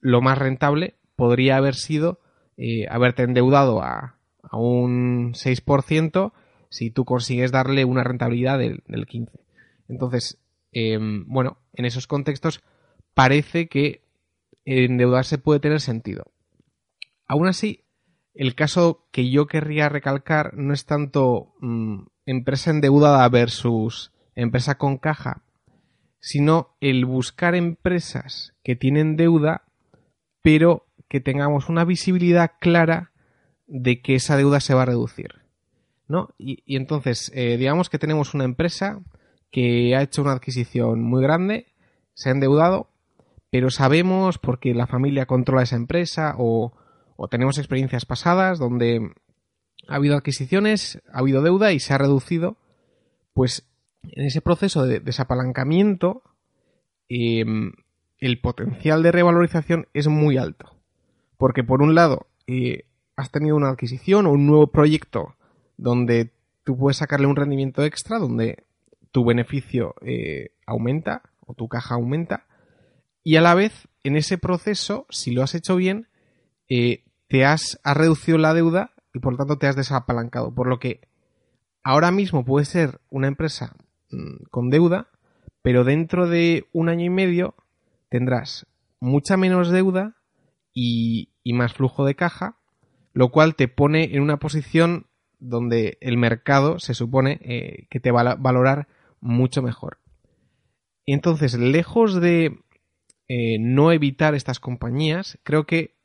lo 0.00 0.22
más 0.22 0.38
rentable 0.38 0.96
podría 1.16 1.56
haber 1.56 1.74
sido 1.74 2.20
eh, 2.56 2.86
haberte 2.88 3.22
endeudado 3.22 3.82
a, 3.82 4.18
a, 4.42 4.56
un 4.56 5.34
6% 5.34 6.32
si 6.70 6.90
tú 6.90 7.04
consigues 7.04 7.52
darle 7.52 7.84
una 7.84 8.04
rentabilidad 8.04 8.58
del, 8.58 8.82
15%. 8.86 9.30
Entonces, 9.88 10.38
em, 10.72 11.24
bueno, 11.28 11.58
en 11.72 11.84
esos 11.84 12.06
contextos 12.06 12.62
parece 13.14 13.68
que 13.68 14.02
endeudarse 14.64 15.38
puede 15.38 15.60
tener 15.60 15.80
sentido. 15.80 16.32
Aún 17.26 17.46
así, 17.46 17.84
el 18.34 18.54
caso 18.54 19.06
que 19.12 19.30
yo 19.30 19.46
querría 19.46 19.88
recalcar 19.88 20.54
no 20.54 20.74
es 20.74 20.84
tanto 20.84 21.54
mm, 21.60 22.02
empresa 22.26 22.70
endeudada 22.70 23.26
versus 23.28 24.12
empresa 24.34 24.76
con 24.76 24.98
caja, 24.98 25.42
sino 26.20 26.76
el 26.80 27.04
buscar 27.04 27.54
empresas 27.54 28.54
que 28.62 28.76
tienen 28.76 29.16
deuda, 29.16 29.62
pero 30.42 30.86
que 31.08 31.20
tengamos 31.20 31.68
una 31.68 31.84
visibilidad 31.84 32.52
clara 32.60 33.12
de 33.66 34.02
que 34.02 34.16
esa 34.16 34.36
deuda 34.36 34.60
se 34.60 34.74
va 34.74 34.82
a 34.82 34.86
reducir. 34.86 35.45
¿No? 36.08 36.30
Y, 36.38 36.76
entonces, 36.76 37.30
eh, 37.34 37.56
digamos 37.56 37.90
que 37.90 37.98
tenemos 37.98 38.34
una 38.34 38.44
empresa 38.44 39.00
que 39.50 39.94
ha 39.96 40.02
hecho 40.02 40.22
una 40.22 40.32
adquisición 40.32 41.02
muy 41.02 41.22
grande, 41.22 41.66
se 42.14 42.28
ha 42.28 42.32
endeudado, 42.32 42.88
pero 43.50 43.70
sabemos 43.70 44.38
porque 44.38 44.74
la 44.74 44.86
familia 44.86 45.26
controla 45.26 45.62
esa 45.62 45.76
empresa 45.76 46.34
o, 46.38 46.72
o 47.16 47.28
tenemos 47.28 47.58
experiencias 47.58 48.04
pasadas 48.04 48.58
donde 48.58 49.12
ha 49.88 49.94
habido 49.94 50.16
adquisiciones, 50.16 51.02
ha 51.12 51.20
habido 51.20 51.42
deuda 51.42 51.72
y 51.72 51.80
se 51.80 51.94
ha 51.94 51.98
reducido, 51.98 52.56
pues 53.32 53.68
en 54.02 54.26
ese 54.26 54.40
proceso 54.40 54.84
de 54.84 55.00
desapalancamiento 55.00 56.22
em, 57.08 57.72
el 58.18 58.40
potencial 58.40 59.02
de 59.02 59.12
revalorización 59.12 59.88
es 59.92 60.08
muy 60.08 60.38
alto. 60.38 60.76
Porque 61.36 61.64
por 61.64 61.82
un 61.82 61.94
lado 61.94 62.26
eh, 62.46 62.84
has 63.14 63.30
tenido 63.30 63.56
una 63.56 63.68
adquisición 63.68 64.26
o 64.26 64.32
un 64.32 64.46
nuevo 64.46 64.68
proyecto 64.68 65.35
donde 65.76 66.32
tú 66.64 66.76
puedes 66.76 66.96
sacarle 66.96 67.26
un 67.26 67.36
rendimiento 67.36 67.84
extra, 67.84 68.18
donde 68.18 68.64
tu 69.12 69.24
beneficio 69.24 69.94
eh, 70.02 70.50
aumenta 70.66 71.22
o 71.40 71.54
tu 71.54 71.68
caja 71.68 71.94
aumenta 71.94 72.46
y 73.26 73.34
a 73.34 73.40
la 73.40 73.56
vez 73.56 73.88
en 74.04 74.14
ese 74.14 74.38
proceso, 74.38 75.04
si 75.10 75.32
lo 75.32 75.42
has 75.42 75.56
hecho 75.56 75.74
bien, 75.74 76.06
eh, 76.68 77.02
te 77.26 77.44
has, 77.44 77.80
reducido 77.84 78.38
la 78.38 78.54
deuda 78.54 78.92
y 79.12 79.18
por 79.18 79.32
lo 79.32 79.38
tanto 79.38 79.58
te 79.58 79.66
has 79.66 79.74
desapalancado. 79.74 80.54
Por 80.54 80.68
lo 80.68 80.78
que 80.78 81.00
ahora 81.82 82.12
mismo 82.12 82.44
puede 82.44 82.66
ser 82.66 83.00
una 83.10 83.26
empresa 83.26 83.74
mm, 84.10 84.44
con 84.52 84.70
deuda, 84.70 85.08
pero 85.60 85.82
dentro 85.82 86.28
de 86.28 86.68
un 86.72 86.88
año 86.88 87.06
y 87.06 87.10
medio 87.10 87.56
tendrás 88.10 88.68
mucha 89.00 89.36
menos 89.36 89.70
deuda 89.70 90.14
y, 90.72 91.32
más 91.46 91.74
flujo 91.74 92.04
de 92.04 92.14
caja, 92.14 92.58
lo 93.12 93.32
cual 93.32 93.56
te 93.56 93.66
pone 93.66 94.14
en 94.14 94.22
una 94.22 94.36
posición 94.36 95.08
donde 95.48 95.98
el 96.00 96.16
mercado 96.16 96.78
se 96.78 96.94
supone 96.94 97.38
eh, 97.42 97.86
que 97.90 98.00
te 98.00 98.10
va 98.10 98.22
a 98.22 98.34
valorar 98.34 98.88
mucho 99.20 99.62
mejor. 99.62 99.98
Y 101.04 101.12
entonces, 101.12 101.54
lejos 101.54 102.20
de 102.20 102.58
eh, 103.28 103.58
no 103.60 103.92
evitar 103.92 104.34
estas 104.34 104.60
compañías, 104.60 105.38
creo 105.42 105.66
que, 105.66 105.96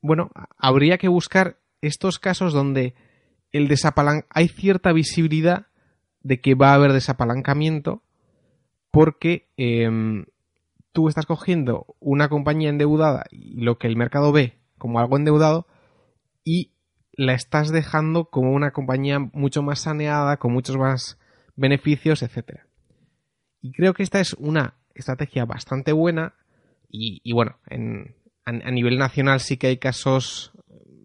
bueno, 0.00 0.30
habría 0.58 0.98
que 0.98 1.08
buscar 1.08 1.58
estos 1.80 2.18
casos 2.18 2.52
donde 2.52 2.94
el 3.52 3.68
hay 4.30 4.48
cierta 4.48 4.92
visibilidad 4.92 5.66
de 6.20 6.40
que 6.40 6.54
va 6.54 6.70
a 6.70 6.74
haber 6.74 6.92
desapalancamiento 6.92 8.02
porque 8.90 9.48
em, 9.56 10.26
tú 10.92 11.08
estás 11.08 11.26
cogiendo 11.26 11.96
una 12.00 12.28
compañía 12.28 12.70
endeudada 12.70 13.24
y 13.30 13.60
lo 13.60 13.78
que 13.78 13.86
el 13.86 13.96
mercado 13.96 14.32
ve 14.32 14.58
como 14.78 15.00
algo 15.00 15.16
endeudado 15.16 15.66
y 16.44 16.71
la 17.12 17.34
estás 17.34 17.70
dejando 17.70 18.26
como 18.26 18.52
una 18.52 18.72
compañía 18.72 19.18
mucho 19.18 19.62
más 19.62 19.80
saneada, 19.80 20.38
con 20.38 20.52
muchos 20.52 20.76
más 20.76 21.18
beneficios, 21.56 22.22
etc. 22.22 22.60
Y 23.60 23.72
creo 23.72 23.94
que 23.94 24.02
esta 24.02 24.20
es 24.20 24.34
una 24.34 24.74
estrategia 24.94 25.44
bastante 25.44 25.92
buena 25.92 26.34
y, 26.88 27.32
bueno, 27.32 27.56
a, 28.44 28.70
nivel 28.70 28.98
nacional 28.98 29.40
sí 29.40 29.56
que 29.56 29.68
hay 29.68 29.78
casos 29.78 30.52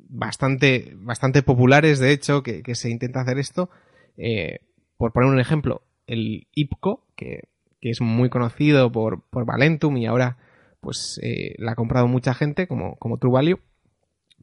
bastante, 0.10 0.94
bastante 0.98 1.44
populares, 1.44 2.00
de 2.00 2.12
hecho, 2.12 2.44
que, 2.44 2.64
se 2.76 2.90
intenta 2.90 3.22
hacer 3.22 3.38
esto. 3.38 3.70
Eh, 4.18 4.60
por 4.98 5.14
poner 5.14 5.30
un 5.30 5.40
ejemplo, 5.40 5.84
el 6.08 6.48
IPCO, 6.54 7.06
que, 7.16 7.50
es 7.80 8.02
muy 8.02 8.30
conocido 8.30 8.92
por, 8.92 9.22
por 9.30 9.46
Valentum 9.46 9.96
y 9.96 10.08
ahora 10.08 10.38
pues 10.82 11.20
eh, 11.24 11.56
la 11.58 11.72
ha 11.72 11.76
comprado 11.76 12.08
mucha 12.08 12.34
gente 12.34 12.68
como, 12.68 12.98
como 12.98 13.18
True 13.18 13.32
Value, 13.32 13.60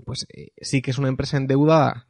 pues 0.05 0.27
eh, 0.35 0.53
sí 0.61 0.83
que 0.83 0.91
es 0.91 0.99
una 0.99 1.09
empresa 1.09 1.37
endeudada 1.37 2.07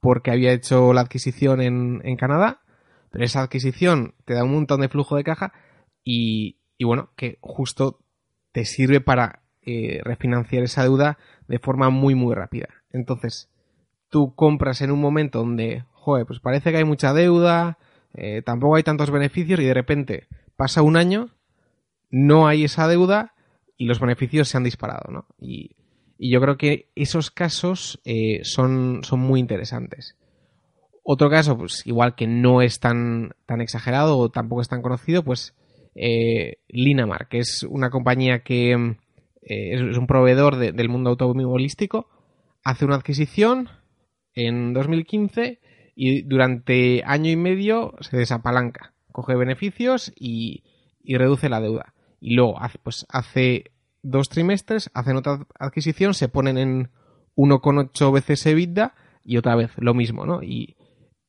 porque 0.00 0.30
había 0.30 0.52
hecho 0.52 0.92
la 0.92 1.00
adquisición 1.00 1.60
en, 1.60 2.00
en, 2.04 2.16
Canadá, 2.16 2.62
pero 3.10 3.24
esa 3.24 3.42
adquisición 3.42 4.14
te 4.24 4.34
da 4.34 4.44
un 4.44 4.52
montón 4.52 4.80
de 4.80 4.88
flujo 4.88 5.16
de 5.16 5.24
caja 5.24 5.52
y, 6.04 6.60
y 6.76 6.84
bueno, 6.84 7.10
que 7.16 7.38
justo 7.40 8.00
te 8.52 8.64
sirve 8.64 9.00
para 9.00 9.42
refinanciar 10.02 10.62
esa 10.62 10.82
deuda 10.82 11.18
de 11.46 11.58
forma 11.58 11.90
muy 11.90 12.14
muy 12.14 12.34
rápida. 12.34 12.68
Entonces, 12.90 13.50
tú 14.08 14.34
compras 14.34 14.80
en 14.80 14.90
un 14.90 15.00
momento 15.00 15.40
donde, 15.40 15.84
joder, 15.92 16.26
pues 16.26 16.40
parece 16.40 16.70
que 16.70 16.78
hay 16.78 16.84
mucha 16.84 17.12
deuda, 17.12 17.78
eh, 18.14 18.42
tampoco 18.44 18.76
hay 18.76 18.82
tantos 18.82 19.10
beneficios 19.10 19.60
y 19.60 19.64
de 19.64 19.74
repente 19.74 20.28
pasa 20.56 20.82
un 20.82 20.96
año, 20.96 21.30
no 22.10 22.46
hay 22.46 22.64
esa 22.64 22.88
deuda 22.88 23.34
y 23.76 23.86
los 23.86 24.00
beneficios 24.00 24.48
se 24.48 24.56
han 24.56 24.64
disparado, 24.64 25.12
¿no? 25.12 25.26
Y, 25.38 25.76
yo 26.18 26.40
creo 26.40 26.56
que 26.56 26.88
esos 26.94 27.30
casos 27.30 28.00
eh, 28.04 28.40
son, 28.42 29.00
son 29.04 29.20
muy 29.20 29.40
interesantes. 29.40 30.16
Otro 31.02 31.30
caso, 31.30 31.56
pues 31.56 31.86
igual 31.86 32.14
que 32.14 32.26
no 32.26 32.60
es 32.60 32.80
tan, 32.80 33.32
tan 33.46 33.60
exagerado 33.60 34.18
o 34.18 34.30
tampoco 34.30 34.60
es 34.60 34.68
tan 34.68 34.82
conocido, 34.82 35.22
pues 35.22 35.54
eh, 35.94 36.58
Linamar, 36.68 37.28
que 37.28 37.38
es 37.38 37.62
una 37.62 37.90
compañía 37.90 38.40
que 38.40 38.72
eh, 39.42 39.74
es, 39.74 39.96
un 39.96 40.06
proveedor 40.06 40.56
del 40.56 40.88
mundo 40.88 41.10
automovilístico, 41.10 42.08
hace 42.62 42.84
una 42.84 42.96
adquisición 42.96 43.68
en 44.34 44.74
2015 44.74 45.60
y 45.96 46.22
durante 46.22 47.02
año 47.04 47.30
y 47.30 47.36
medio 47.36 47.94
se 48.00 48.16
desapalanca, 48.16 48.92
coge 49.10 49.34
beneficios 49.34 50.12
y, 50.14 50.62
reduce 51.04 51.48
la 51.48 51.60
deuda. 51.60 51.94
Y 52.20 52.34
luego 52.34 52.58
pues 52.82 53.06
hace 53.08 53.72
dos 54.10 54.28
trimestres, 54.28 54.90
hacen 54.94 55.16
otra 55.16 55.46
adquisición, 55.58 56.14
se 56.14 56.28
ponen 56.28 56.58
en 56.58 56.90
1,8 57.36 58.12
veces 58.12 58.46
EBITDA 58.46 58.94
y 59.24 59.36
otra 59.36 59.54
vez 59.54 59.70
lo 59.76 59.94
mismo, 59.94 60.26
¿no? 60.26 60.42
Y, 60.42 60.76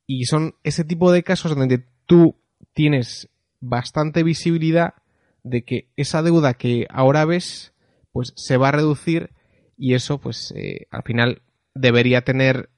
y 0.06 0.24
son 0.24 0.54
ese 0.64 0.84
tipo 0.84 1.12
de 1.12 1.22
casos 1.22 1.54
donde 1.54 1.84
tú 2.06 2.36
tienes 2.72 3.28
bastante 3.60 4.22
visibilidad 4.22 4.94
de 5.42 5.64
que 5.64 5.88
esa 5.96 6.22
deuda 6.22 6.54
que 6.54 6.86
ahora 6.90 7.24
ves, 7.24 7.74
pues 8.12 8.32
se 8.36 8.56
va 8.56 8.68
a 8.68 8.72
reducir 8.72 9.30
y 9.76 9.94
eso 9.94 10.18
pues 10.18 10.52
eh, 10.56 10.86
al 10.90 11.02
final 11.02 11.42
debería 11.74 12.22
tener 12.22 12.70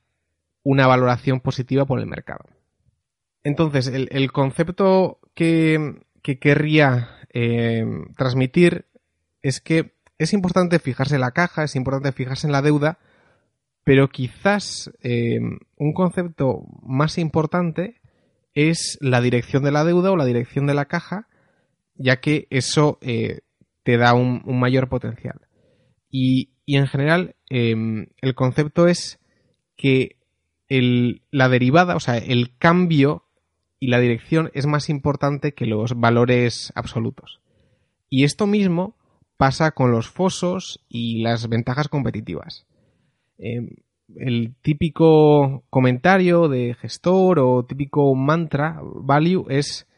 una 0.63 0.87
valoración 0.87 1.41
positiva 1.41 1.87
por 1.87 1.99
el 1.99 2.07
mercado. 2.07 2.45
Entonces, 3.43 3.89
el, 3.89 4.31
concepto 4.31 5.19
que, 5.35 6.05
querría 6.23 7.17
eh, 7.33 7.85
transmitir 8.17 8.87
es 9.43 9.61
que 9.61 9.95
es 10.19 10.33
importante 10.33 10.79
fijarse 10.79 11.17
en 11.17 11.21
la 11.21 11.33
caja, 11.33 11.65
es 11.65 11.77
importante 11.77 12.13
fijarse 12.13 12.47
en 12.47 12.53
la 12.53 12.63
deuda, 12.63 12.99
pero 13.85 14.09
quizás 14.09 14.91
eh, 15.03 15.41
un 15.77 15.93
concepto 15.93 16.65
más 16.83 17.19
importante 17.19 18.01
es 18.55 18.99
la 19.01 19.21
dirección 19.21 19.65
de 19.65 19.73
la 19.73 19.85
deuda 19.85 20.11
o 20.13 20.17
la 20.17 20.25
dirección 20.25 20.67
de 20.67 20.75
la 20.75 20.85
caja, 20.85 21.29
ya 21.95 22.21
que 22.21 22.47
eso 22.51 22.99
te 23.01 23.97
da 23.97 24.15
un 24.15 24.61
mayor 24.61 24.89
potencial. 24.89 25.41
Y, 26.13 26.51
en 26.67 26.87
general, 26.87 27.35
em, 27.49 28.09
el 28.21 28.35
concepto 28.35 28.87
es 28.87 29.19
que 29.77 30.19
la 30.69 31.49
derivada, 31.49 31.97
o 31.97 32.01
sea, 32.01 32.19
el 32.19 32.57
cambio 32.57 33.25
y 33.81 33.89
la 33.89 33.99
dirección 33.99 34.51
es 34.55 34.67
más 34.67 34.89
importante 34.89 35.53
que 35.53 35.67
los 35.67 35.99
valores 35.99 36.73
absolutos. 36.75 37.41
Y 38.09 38.25
esto 38.25 38.47
mismo 38.47 38.97
pasa 39.37 39.73
con 39.73 39.91
los 39.91 40.09
fosos 40.09 40.85
y 40.89 41.23
las 41.23 41.49
ventajas 41.49 41.89
competitivas. 41.89 42.67
Em, 43.39 43.71
el 44.17 44.55
típico 44.63 45.65
comentario 45.71 46.49
de 46.49 46.75
gestor 46.75 47.39
o 47.39 47.65
típico 47.65 48.15
mantra 48.15 48.81
value 48.83 49.47
es 49.49 49.89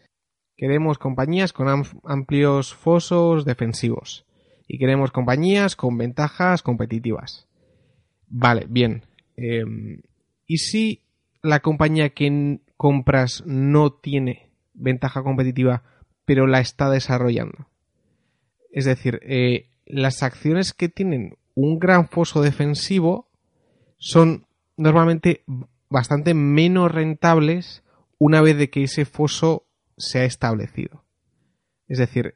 queremos 0.56 0.98
compañías 0.98 1.52
con 1.52 1.84
amplios 2.04 2.74
fosos 2.74 3.44
defensivos 3.44 4.24
y 4.68 4.78
queremos 4.78 5.10
compañías 5.10 5.76
con 5.76 5.98
ventajas 5.98 6.62
competitivas. 6.62 7.48
Vale, 8.28 8.66
bien. 8.68 9.02
Em, 9.36 10.00
¿Y 10.46 10.58
si 10.58 11.02
la 11.42 11.60
compañía 11.60 12.10
que 12.10 12.60
compras 12.76 13.42
no 13.46 13.92
tiene 13.92 14.50
ventaja 14.72 15.22
competitiva, 15.22 15.82
pero 16.24 16.46
la 16.46 16.60
está 16.60 16.90
desarrollando? 16.90 17.68
Es 18.74 18.86
decir, 18.86 19.20
eh, 19.22 19.70
las 19.86 20.24
acciones 20.24 20.72
que 20.72 20.88
tienen 20.88 21.38
un 21.54 21.78
gran 21.78 22.08
foso 22.08 22.42
defensivo 22.42 23.30
son 23.98 24.48
normalmente 24.76 25.44
bastante 25.88 26.34
menos 26.34 26.90
rentables 26.90 27.84
una 28.18 28.42
vez 28.42 28.58
de 28.58 28.70
que 28.70 28.82
ese 28.82 29.04
foso 29.04 29.68
se 29.96 30.18
ha 30.18 30.24
establecido. 30.24 31.04
Es 31.86 31.98
decir, 31.98 32.34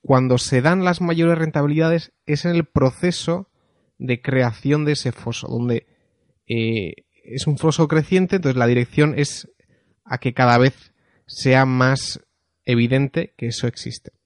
cuando 0.00 0.38
se 0.38 0.62
dan 0.62 0.82
las 0.82 1.02
mayores 1.02 1.36
rentabilidades 1.36 2.12
es 2.24 2.46
en 2.46 2.52
el 2.52 2.64
proceso 2.64 3.50
de 3.98 4.22
creación 4.22 4.86
de 4.86 4.92
ese 4.92 5.12
foso, 5.12 5.46
donde 5.46 5.86
eh, 6.46 7.04
es 7.22 7.46
un 7.46 7.58
foso 7.58 7.86
creciente, 7.86 8.36
entonces 8.36 8.58
la 8.58 8.66
dirección 8.66 9.12
es 9.14 9.46
a 10.04 10.16
que 10.16 10.32
cada 10.32 10.56
vez 10.56 10.94
sea 11.26 11.66
más 11.66 12.20
evidente 12.64 13.34
que 13.36 13.48
eso 13.48 13.66
existe. 13.66 14.19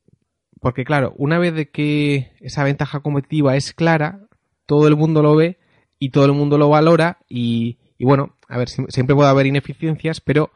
Porque 0.64 0.86
claro, 0.86 1.12
una 1.18 1.38
vez 1.38 1.52
de 1.54 1.68
que 1.68 2.32
esa 2.40 2.64
ventaja 2.64 3.00
competitiva 3.00 3.54
es 3.54 3.74
clara, 3.74 4.26
todo 4.64 4.88
el 4.88 4.96
mundo 4.96 5.20
lo 5.20 5.36
ve 5.36 5.58
y 5.98 6.08
todo 6.08 6.24
el 6.24 6.32
mundo 6.32 6.56
lo 6.56 6.70
valora 6.70 7.18
y, 7.28 7.76
bueno, 8.00 8.38
a 8.48 8.56
ver, 8.56 8.70
siempre 8.70 9.14
puede 9.14 9.28
haber 9.28 9.44
ineficiencias, 9.44 10.22
pero 10.22 10.52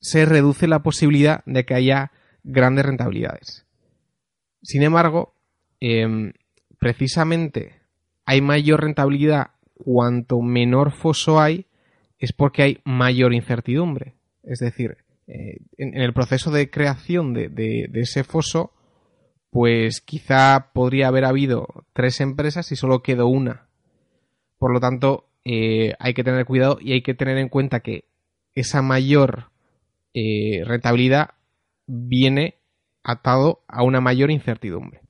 se 0.00 0.24
reduce 0.24 0.66
la 0.66 0.82
posibilidad 0.82 1.42
de 1.44 1.66
que 1.66 1.74
haya 1.74 2.10
grandes 2.42 2.86
rentabilidades. 2.86 3.66
Sin 4.62 4.82
embargo, 4.82 5.34
em, 5.78 6.32
precisamente 6.78 7.82
hay 8.24 8.40
mayor 8.40 8.80
rentabilidad 8.80 9.48
cuanto 9.74 10.40
menor 10.40 10.90
foso 10.90 11.38
hay, 11.38 11.66
es 12.18 12.32
porque 12.32 12.62
hay 12.62 12.78
mayor 12.86 13.34
incertidumbre. 13.34 14.14
Es 14.42 14.60
decir, 14.60 14.96
eh, 15.26 15.58
en, 15.76 16.00
el 16.00 16.14
proceso 16.14 16.50
de 16.50 16.70
creación 16.70 17.34
de, 17.34 17.90
ese 17.92 18.24
foso, 18.24 18.72
pues 19.50 20.00
quizá 20.00 20.70
podría 20.72 21.08
haber 21.08 21.24
habido 21.24 21.66
tres 21.92 22.20
empresas 22.20 22.70
y 22.72 22.76
solo 22.76 23.02
quedó 23.02 23.28
una. 23.28 23.68
Por 24.58 24.72
lo 24.72 24.80
tanto, 24.80 25.28
eh, 25.44 25.94
hay 25.98 26.14
que 26.14 26.24
tener 26.24 26.44
cuidado 26.44 26.78
y 26.80 26.92
hay 26.92 27.02
que 27.02 27.14
tener 27.14 27.38
en 27.38 27.48
cuenta 27.48 27.80
que 27.80 28.04
esa 28.54 28.82
mayor 28.82 29.50
eh, 30.14 30.62
rentabilidad 30.64 31.30
viene 31.86 32.58
atado 33.02 33.64
a 33.68 33.82
una 33.82 34.00
mayor 34.00 34.30
incertidumbre. 34.30 35.00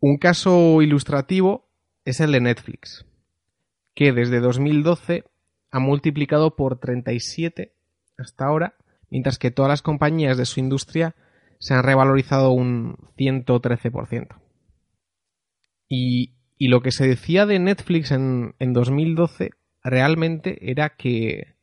Un 0.00 0.18
caso 0.18 0.82
ilustrativo 0.82 1.68
es 2.04 2.20
el 2.20 2.32
de 2.32 2.40
Netflix, 2.40 3.04
que 3.94 4.12
desde 4.12 4.40
2012 4.40 5.24
ha 5.70 5.78
multiplicado 5.78 6.56
por 6.56 6.78
37 6.78 7.74
hasta 8.16 8.46
ahora, 8.46 8.74
mientras 9.10 9.38
que 9.38 9.50
todas 9.50 9.68
las 9.68 9.82
compañías 9.82 10.36
de 10.36 10.46
su 10.46 10.60
industria 10.60 11.14
se 11.58 11.74
han 11.74 11.82
revalorizado 11.82 12.52
un 12.52 12.96
113%. 13.16 14.40
Y, 15.88 16.34
y 16.56 16.68
lo 16.68 16.82
que 16.82 16.92
se 16.92 17.06
decía 17.06 17.46
de 17.46 17.58
Netflix 17.58 18.10
en, 18.10 18.54
en 18.58 18.72
2012 18.72 19.50
realmente 19.82 20.70
era 20.70 20.90
que, 20.90 21.54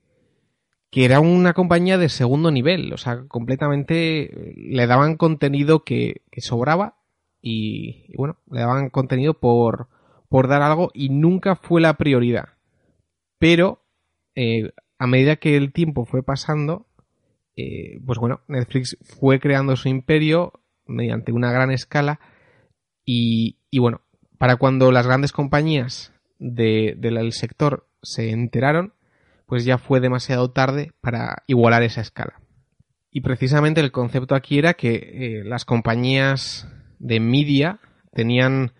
que 0.95 1.03
era 1.03 1.19
una 1.19 1.53
compañía 1.53 1.97
de 1.97 2.07
segundo 2.07 2.51
nivel, 2.51 2.93
o 2.93 2.97
sea, 2.97 3.27
completamente 3.27 4.53
le 4.55 4.87
daban 4.87 5.17
contenido 5.17 5.83
que, 5.83 6.21
sobraba 6.37 6.97
y, 7.41 8.15
bueno, 8.15 8.37
le 8.49 8.61
daban 8.61 8.89
contenido 8.89 9.33
por, 9.33 9.89
por 10.29 10.47
dar 10.47 10.61
algo 10.61 10.91
y 10.93 11.09
nunca 11.09 11.57
fue 11.57 11.81
la 11.81 11.95
prioridad. 11.95 12.49
Pero 13.39 13.83
eh, 14.35 14.71
a 14.97 15.05
medida 15.05 15.35
que 15.35 15.57
el 15.57 15.73
tiempo 15.73 16.05
fue 16.05 16.23
pasando, 16.23 16.87
eh, 17.55 17.99
pues 18.05 18.19
bueno, 18.19 18.41
Netflix 18.47 18.97
fue 19.01 19.39
creando 19.39 19.75
su 19.75 19.87
imperio 19.87 20.53
mediante 20.85 21.31
una 21.31 21.51
gran 21.51 21.71
escala 21.71 22.19
y, 23.05 23.57
bueno, 23.77 24.01
para 24.37 24.55
cuando 24.57 24.91
las 24.91 25.05
grandes 25.05 25.31
compañías 25.31 26.11
del 26.39 27.31
sector 27.33 27.87
se 28.01 28.31
enteraron, 28.31 28.93
pues 29.45 29.63
ya 29.63 29.77
fue 29.77 29.99
demasiado 29.99 30.51
tarde 30.51 30.91
para 31.01 31.43
igualar 31.47 31.83
esa 31.83 32.01
escala. 32.01 32.41
Y 33.11 33.21
precisamente 33.21 33.79
el 33.79 33.91
concepto 33.91 34.35
aquí 34.35 34.57
era 34.57 34.73
que 34.73 34.95
eh, 34.95 35.43
las 35.45 35.65
compañías 35.65 36.67
de 36.99 37.19
media 37.19 37.79
tenían 38.11 38.73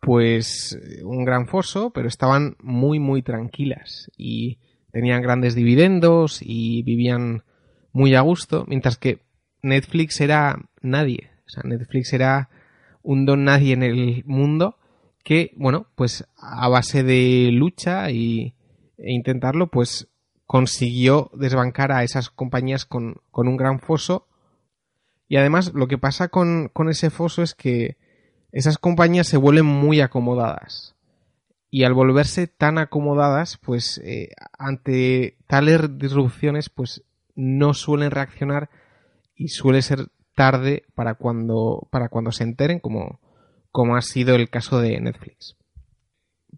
pues 0.00 0.78
un 1.02 1.24
gran 1.24 1.46
foso, 1.46 1.90
pero 1.92 2.08
estaban 2.08 2.56
muy 2.60 2.98
muy 2.98 3.22
tranquilas 3.22 4.10
y 4.16 4.58
tenían 4.92 5.22
grandes 5.22 5.54
dividendos 5.54 6.40
y 6.42 6.82
vivían 6.82 7.42
muy 7.92 8.14
a 8.14 8.20
gusto, 8.20 8.64
mientras 8.68 8.96
que 8.96 9.20
Netflix 9.62 10.20
era 10.20 10.58
nadie. 10.82 11.30
O 11.46 11.50
sea, 11.50 11.62
Netflix 11.64 12.12
era 12.12 12.50
un 13.02 13.26
don 13.26 13.44
nadie 13.44 13.72
en 13.72 13.82
el 13.82 14.22
mundo 14.26 14.76
que, 15.24 15.52
bueno, 15.56 15.86
pues 15.94 16.26
a 16.36 16.68
base 16.68 17.02
de 17.02 17.50
lucha 17.52 18.10
y, 18.10 18.54
e 18.96 19.12
intentarlo, 19.12 19.68
pues 19.68 20.08
consiguió 20.46 21.30
desbancar 21.34 21.92
a 21.92 22.04
esas 22.04 22.30
compañías 22.30 22.86
con, 22.86 23.16
con 23.30 23.48
un 23.48 23.56
gran 23.56 23.80
foso. 23.80 24.26
Y 25.28 25.36
además 25.36 25.72
lo 25.74 25.88
que 25.88 25.98
pasa 25.98 26.28
con, 26.28 26.68
con 26.68 26.88
ese 26.88 27.10
foso 27.10 27.42
es 27.42 27.54
que 27.54 27.96
esas 28.52 28.78
compañías 28.78 29.26
se 29.26 29.36
vuelven 29.36 29.66
muy 29.66 30.00
acomodadas 30.00 30.94
y 31.70 31.84
al 31.84 31.94
volverse 31.94 32.46
tan 32.46 32.78
acomodadas, 32.78 33.58
pues 33.58 34.00
eh, 34.04 34.30
ante 34.58 35.36
tales 35.46 35.98
disrupciones, 35.98 36.70
pues 36.70 37.04
no 37.38 37.72
suelen 37.72 38.10
reaccionar 38.10 38.68
y 39.36 39.48
suele 39.48 39.80
ser 39.80 40.08
tarde 40.34 40.82
para 40.96 41.14
cuando, 41.14 41.86
para 41.92 42.08
cuando 42.08 42.32
se 42.32 42.42
enteren, 42.42 42.80
como, 42.80 43.20
como 43.70 43.94
ha 43.94 44.02
sido 44.02 44.34
el 44.34 44.50
caso 44.50 44.80
de 44.80 45.00
Netflix. 45.00 45.56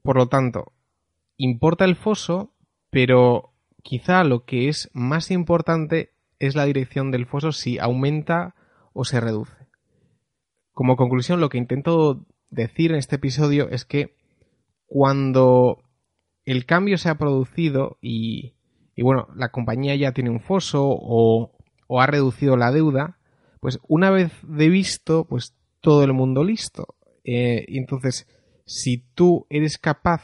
Por 0.02 0.16
lo 0.16 0.28
tanto, 0.28 0.72
importa 1.36 1.84
el 1.84 1.96
foso, 1.96 2.54
pero 2.88 3.52
quizá 3.82 4.24
lo 4.24 4.46
que 4.46 4.68
es 4.68 4.90
más 4.94 5.30
importante 5.30 6.14
es 6.38 6.54
la 6.54 6.64
dirección 6.64 7.10
del 7.10 7.26
foso 7.26 7.52
si 7.52 7.78
aumenta 7.78 8.54
o 8.94 9.04
se 9.04 9.20
reduce. 9.20 9.68
Como 10.72 10.96
conclusión, 10.96 11.40
lo 11.40 11.50
que 11.50 11.58
intento 11.58 12.24
decir 12.48 12.92
en 12.92 12.96
este 12.96 13.16
episodio 13.16 13.68
es 13.68 13.84
que 13.84 14.16
cuando 14.86 15.82
el 16.46 16.64
cambio 16.64 16.96
se 16.96 17.10
ha 17.10 17.18
producido 17.18 17.98
y, 18.00 18.54
bueno, 19.02 19.28
la 19.34 19.50
compañía 19.50 19.94
ya 19.96 20.12
tiene 20.12 20.30
un 20.30 20.40
foso 20.40 20.86
o, 20.88 21.52
ha 21.98 22.06
reducido 22.06 22.56
la 22.56 22.70
deuda, 22.70 23.18
pues 23.60 23.80
una 23.88 24.10
vez 24.10 24.32
de 24.42 24.68
visto, 24.68 25.24
pues 25.24 25.54
todo 25.80 26.04
el 26.04 26.12
mundo 26.12 26.44
listo. 26.44 26.94
Eh, 27.24 27.64
y 27.68 27.78
entonces, 27.78 28.28
si 28.64 28.98
tú 29.14 29.46
eres 29.50 29.78
capaz 29.78 30.22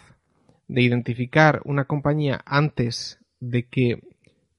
de 0.68 0.82
identificar 0.82 1.60
una 1.64 1.84
compañía 1.86 2.42
antes 2.46 3.18
de 3.40 3.66
que 3.68 4.02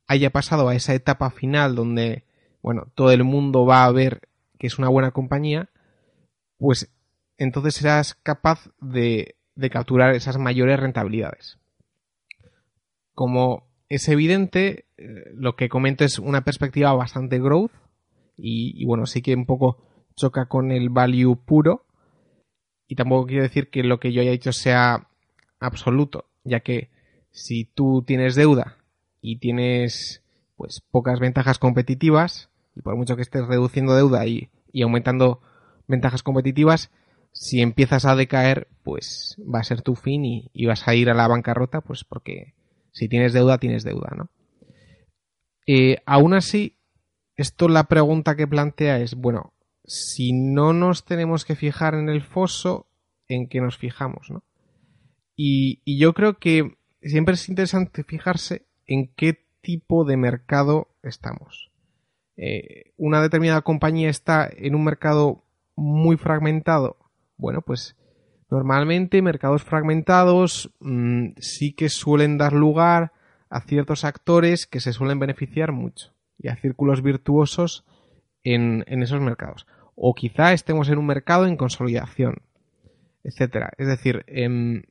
haya 0.08 0.30
pasado 0.30 0.70
a 0.70 0.76
esa 0.76 0.94
etapa 0.94 1.30
final 1.32 1.76
donde, 1.76 2.26
bueno, 2.62 2.88
todo 2.96 3.12
el 3.12 3.24
mundo 3.24 3.66
va 3.66 3.86
a 3.86 3.92
ver 3.92 4.22
que 4.60 4.68
es 4.68 4.78
una 4.80 4.90
buena 4.90 5.12
compañía, 5.12 5.70
pues 6.58 6.92
entonces 7.38 7.76
serás 7.76 8.16
capaz 8.16 8.70
de 8.82 9.38
de 9.58 9.70
capturar 9.72 10.14
esas 10.14 10.38
mayores 10.38 10.80
rentabilidades. 10.80 11.58
Como 13.14 13.67
es 13.90 14.08
evidente, 14.10 14.86
eh, 14.98 15.32
lo 15.34 15.56
que 15.56 15.70
comento 15.70 16.04
es 16.04 16.20
una 16.20 16.44
perspectiva 16.44 16.94
bastante 16.94 17.40
growth 17.40 17.72
y, 18.36 18.86
bueno, 18.86 19.06
sí 19.06 19.22
que 19.22 19.34
un 19.34 19.46
poco 19.46 19.84
choca 20.16 20.48
con 20.48 20.72
el 20.72 20.90
value 20.90 21.36
puro. 21.36 21.86
Y 22.88 22.96
tampoco 22.96 23.28
quiero 23.28 23.44
decir 23.44 23.70
que 23.70 23.84
lo 23.84 24.00
que 24.00 24.14
yo 24.14 24.22
haya 24.22 24.32
dicho 24.32 24.54
sea 24.54 25.10
absoluto, 25.60 26.26
ya 26.44 26.60
que 26.60 26.90
si 27.32 27.66
tú 27.66 28.04
tienes 28.06 28.36
deuda 28.36 28.78
y 29.22 29.40
tienes 29.40 30.24
pues 30.56 30.82
pocas 30.92 31.20
ventajas 31.20 31.60
competitivas 31.60 32.50
y 32.76 32.82
por 32.82 32.96
mucho 32.96 33.16
que 33.16 33.24
estés 33.24 33.46
reduciendo 33.48 33.96
deuda 33.96 34.26
y 34.26 34.50
aumentando 34.82 35.42
ventajas 35.88 36.24
competitivas, 36.24 36.92
si 37.40 37.62
empiezas 37.62 38.06
a 38.06 38.16
decaer, 38.16 38.68
pues 38.84 39.36
va 39.42 39.60
a 39.60 39.64
ser 39.64 39.82
tu 39.82 39.96
fin 39.96 40.26
y, 40.26 40.66
vas 40.66 40.88
a 40.88 40.96
ir 40.96 41.10
a 41.10 41.14
la 41.14 41.28
bancarrota, 41.28 41.82
pues 41.82 42.04
porque 42.04 42.54
si 42.98 43.08
tienes 43.08 43.34
deuda, 43.34 43.58
tienes 43.60 43.84
deuda, 43.84 44.14
¿no? 44.16 44.30
Eh, 45.68 45.98
aún 46.06 46.34
así, 46.34 46.78
esto 47.36 47.68
la 47.68 47.84
pregunta 47.84 48.36
que 48.36 48.48
plantea 48.48 49.00
es, 49.00 49.16
bueno, 49.16 49.54
si 49.86 50.34
no 50.34 50.74
nos 50.74 51.06
tenemos 51.06 51.46
que 51.46 51.56
fijar 51.56 51.94
en 51.94 52.10
el 52.10 52.22
foso, 52.22 52.88
¿en 53.28 53.48
qué 53.48 53.62
nos 53.62 53.78
fijamos, 53.78 54.32
no? 54.32 54.44
Y, 55.36 55.82
yo 56.00 56.14
creo 56.14 56.40
que 56.40 56.78
siempre 57.02 57.36
es 57.36 57.48
interesante 57.48 58.04
fijarse 58.04 58.66
en 58.88 59.14
qué 59.16 59.46
tipo 59.62 60.04
de 60.04 60.18
mercado 60.18 60.96
estamos. 61.04 61.72
Eh, 62.38 62.94
una 62.98 63.22
determinada 63.22 63.62
compañía 63.62 64.10
está 64.10 64.50
en 64.52 64.74
un 64.74 64.84
mercado 64.84 65.44
muy 65.76 66.18
fragmentado 66.18 66.98
bueno, 67.38 67.62
pues 67.62 67.96
normalmente 68.50 69.22
mercados 69.22 69.64
fragmentados 69.64 70.72
mm, 70.80 71.30
sí 71.40 71.74
que 71.74 71.90
suelen 71.90 72.38
dar 72.38 72.54
lugar 72.54 73.12
a 73.50 73.62
ciertos 73.62 74.04
actores 74.04 74.68
que 74.68 74.80
se 74.80 74.94
suelen 74.94 75.20
beneficiar 75.20 75.72
mucho 75.72 76.14
y 76.38 76.50
a 76.50 76.56
círculos 76.56 77.02
virtuosos 77.02 77.86
en, 78.44 78.84
esos 78.88 79.20
mercados. 79.20 79.68
O 79.96 80.14
quizá 80.14 80.54
estemos 80.54 80.90
en 80.90 81.00
un 81.00 81.06
mercado 81.06 81.48
en 81.48 81.58
consolidación, 81.58 82.42
etcétera. 83.24 83.72
Es 83.78 83.88
decir, 83.88 84.24
em, 84.28 84.84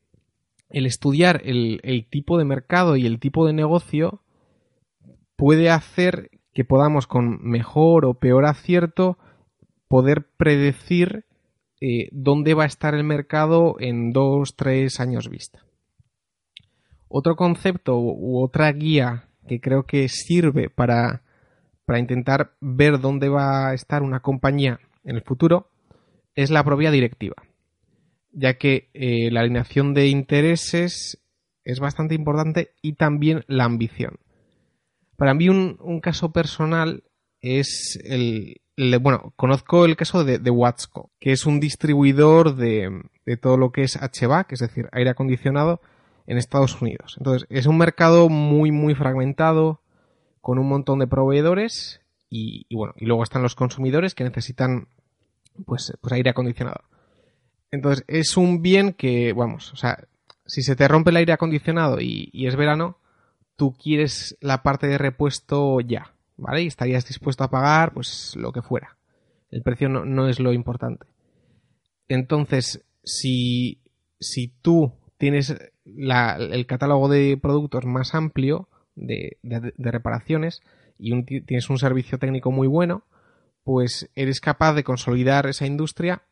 el 0.69 0.87
estudiar 0.87 1.41
el, 1.45 1.81
el 1.85 2.07
tipo 2.07 2.39
de 2.39 2.45
mercado 2.45 2.97
y 2.97 3.07
el 3.07 3.21
tipo 3.21 3.47
de 3.47 3.53
negocio 3.53 4.23
puede 5.37 5.71
hacer 5.71 6.31
que 6.53 6.65
podamos 6.65 7.07
con 7.07 7.43
mejor 7.43 8.05
o 8.05 8.15
peor 8.15 8.47
acierto 8.47 9.19
poder 9.89 10.27
predecir 10.37 11.25
eh, 11.81 12.09
dónde 12.13 12.55
va 12.55 12.65
a 12.65 12.67
estar 12.67 12.95
el 12.95 13.05
mercado 13.05 13.77
en 13.79 14.13
dos, 14.13 14.57
tres 14.57 15.01
años 15.01 15.29
vista. 15.29 15.65
Otro 17.09 17.37
concepto 17.37 17.99
u 17.99 18.43
otra 18.43 18.73
guía 18.73 19.29
que 19.47 19.61
creo 19.61 19.85
que 19.87 20.09
sirve 20.09 20.71
para, 20.71 21.23
para 21.85 21.99
intentar 21.99 22.57
ver 22.61 23.01
dónde 23.01 23.29
va 23.29 23.69
a 23.69 23.75
estar 23.75 24.03
una 24.03 24.21
compañía 24.21 24.81
en 25.05 25.17
el 25.17 25.23
futuro 25.23 25.71
es 26.35 26.51
la 26.51 26.65
propia 26.65 26.91
directiva. 26.91 27.37
ya 28.39 28.59
que 28.59 28.91
eh, 28.93 29.31
la 29.31 29.41
alineación 29.41 29.95
de 29.95 30.09
intereses 30.09 31.23
es 31.65 31.81
bastante 31.81 32.15
importante 32.15 32.75
y 32.83 32.93
también 32.93 33.45
la 33.49 33.65
ambición. 33.65 34.19
Para 35.17 35.33
mí 35.33 35.49
un, 35.49 36.01
caso 36.03 36.33
personal 36.33 37.03
es 37.41 37.99
el, 38.05 38.61
Bueno, 38.77 39.33
conozco 39.37 39.85
el 39.87 39.97
caso 39.97 40.23
de, 40.25 40.39
de 40.39 40.51
Watsco, 40.51 41.11
que 41.19 41.33
es 41.33 41.47
un 41.47 41.61
distribuidor 41.61 42.57
de, 42.57 43.03
de 43.25 43.37
todo 43.37 43.57
lo 43.57 43.73
que 43.73 43.83
es 43.83 43.97
HVAC, 43.97 44.53
es 44.53 44.61
decir, 44.61 44.89
aire 44.93 45.11
acondicionado, 45.11 45.81
en 46.27 46.39
Estados 46.39 46.81
Unidos. 46.83 47.15
Entonces, 47.19 47.47
es 47.51 47.67
un 47.67 47.79
mercado 47.79 48.29
muy, 48.29 48.71
muy 48.73 48.95
fragmentado, 48.95 49.81
con 50.47 50.61
un 50.61 50.69
montón 50.69 51.01
de 51.01 51.09
proveedores 51.09 52.03
y, 52.31 52.73
bueno, 52.73 52.95
y 52.97 53.07
luego 53.07 53.25
están 53.25 53.43
los 53.43 53.57
consumidores 53.57 54.15
que 54.15 54.23
necesitan 54.23 54.87
pues, 55.65 55.93
pues 56.01 56.13
aire 56.13 56.31
acondicionado. 56.31 56.85
Entonces, 57.73 58.05
es 58.07 58.37
un 58.37 58.63
bien 58.63 58.93
que, 58.93 59.33
vamos, 59.33 59.73
o 59.73 59.77
sea, 59.77 60.07
si 60.45 60.63
se 60.63 60.77
te 60.77 60.87
rompe 60.87 61.11
el 61.11 61.17
aire 61.17 61.33
acondicionado 61.33 62.01
y, 62.01 62.31
y, 62.33 62.47
es 62.47 62.55
verano, 62.55 62.99
tú 63.57 63.75
quieres 63.77 64.37
la 64.41 64.63
parte 64.63 64.87
de 64.87 64.99
repuesto 64.99 65.81
ya, 65.81 66.15
¿vale? 66.37 66.63
Y 66.63 66.67
estarías 66.67 67.07
dispuesto 67.07 67.45
a 67.45 67.51
pagar, 67.51 67.93
pues, 67.93 68.35
lo 68.37 68.53
que 68.53 68.63
fuera. 68.63 68.97
El 69.51 69.63
precio 69.63 69.89
no, 69.89 70.05
no 70.05 70.29
es 70.29 70.41
lo 70.41 70.53
importante. 70.53 71.07
Entonces, 72.09 72.85
si, 73.03 73.83
si 74.21 74.49
tú 74.49 74.93
tienes 75.19 75.57
la, 75.85 76.37
el 76.37 76.67
catálogo 76.67 77.09
de 77.09 77.39
productos 77.41 77.85
más 77.85 78.15
amplio, 78.15 78.69
de, 78.97 79.39
reparaciones 79.77 80.63
y 80.99 81.23
tienes 81.23 81.71
un 81.71 81.79
servicio 81.79 82.19
técnico 82.19 82.51
muy 82.51 82.67
bueno, 82.67 83.05
pues 83.63 84.11
eres 84.15 84.41
capaz 84.41 84.75
de 84.75 84.85
consolidar 84.85 85.47
esa 85.47 85.67
industria 85.67 86.23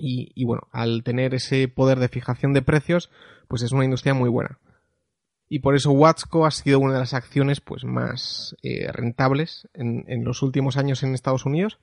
y, 0.00 0.44
bueno, 0.44 0.68
al 0.70 1.02
tener 1.02 1.34
ese 1.34 1.66
poder 1.66 1.98
de 1.98 2.08
fijación 2.08 2.52
de 2.52 2.62
precios, 2.62 3.10
pues 3.48 3.62
es 3.62 3.72
una 3.72 3.84
industria 3.84 4.14
muy 4.14 4.28
buena. 4.28 4.60
Y 5.48 5.60
por 5.60 5.74
eso 5.74 5.92
Watsco 5.92 6.44
ha 6.44 6.50
sido 6.50 6.78
una 6.78 6.94
de 6.94 7.00
las 7.00 7.14
acciones 7.14 7.60
pues, 7.60 7.84
más 7.84 8.54
eh, 8.62 8.90
rentables 8.92 9.68
en, 9.74 10.04
en, 10.08 10.24
los 10.24 10.42
últimos 10.42 10.76
años 10.76 11.02
en 11.02 11.14
Estados 11.14 11.46
Unidos. 11.46 11.78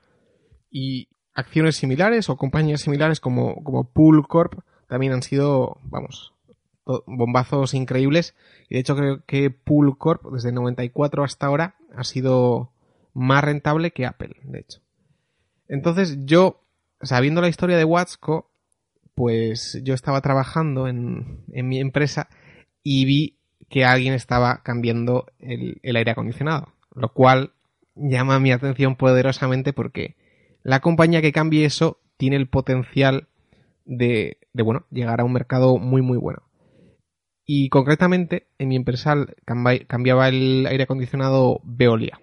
Y 0.69 1.09
acciones 1.33 1.75
similares 1.75 2.29
o 2.29 2.37
compañías 2.37 2.81
similares 2.81 3.19
como, 3.19 3.63
como 3.63 3.91
Pool 3.91 4.27
Corp 4.27 4.59
también 4.87 5.13
han 5.13 5.23
sido, 5.23 5.79
vamos, 5.83 6.33
bombazos 7.05 7.73
increíbles. 7.73 8.35
Y 8.69 8.75
de 8.75 8.81
hecho 8.81 8.95
creo 8.95 9.25
que 9.25 9.49
Pool 9.49 9.97
Corp 9.97 10.23
desde 10.31 10.49
el 10.49 10.55
94 10.55 11.23
hasta 11.23 11.47
ahora 11.47 11.75
ha 11.95 12.03
sido 12.03 12.71
más 13.13 13.43
rentable 13.43 13.91
que 13.91 14.05
Apple, 14.05 14.35
de 14.43 14.59
hecho. 14.59 14.81
Entonces 15.67 16.17
yo, 16.25 16.61
sabiendo 17.01 17.41
la 17.41 17.47
historia 17.47 17.77
de 17.77 17.85
Watsco, 17.85 18.51
pues 19.15 19.79
yo 19.83 19.93
estaba 19.93 20.21
trabajando 20.21 20.87
en, 20.87 21.43
mi 21.47 21.79
empresa 21.79 22.29
y 22.83 23.05
vi 23.05 23.34
que 23.69 23.85
alguien 23.85 24.13
estaba 24.13 24.61
cambiando 24.63 25.25
el, 25.39 25.79
aire 25.83 26.11
acondicionado, 26.11 26.73
lo 26.93 27.13
cual 27.13 27.53
llama 27.95 28.39
mi 28.39 28.51
atención 28.51 28.95
poderosamente 28.95 29.73
porque 29.73 30.15
la 30.63 30.79
compañía 30.79 31.21
que 31.21 31.31
cambie 31.31 31.65
eso 31.65 31.99
tiene 32.17 32.35
el 32.35 32.47
potencial 32.47 33.27
de, 33.85 34.37
de, 34.53 34.63
bueno, 34.63 34.85
llegar 34.89 35.21
a 35.21 35.23
un 35.23 35.33
mercado 35.33 35.77
muy 35.77 36.01
muy 36.01 36.17
bueno. 36.17 36.43
Y 37.45 37.69
concretamente, 37.69 38.47
en 38.57 38.69
mi 38.69 38.75
empresa 38.75 39.15
cambiaba 39.87 40.27
el 40.27 40.65
aire 40.65 40.83
acondicionado 40.83 41.61
Veolia. 41.63 42.19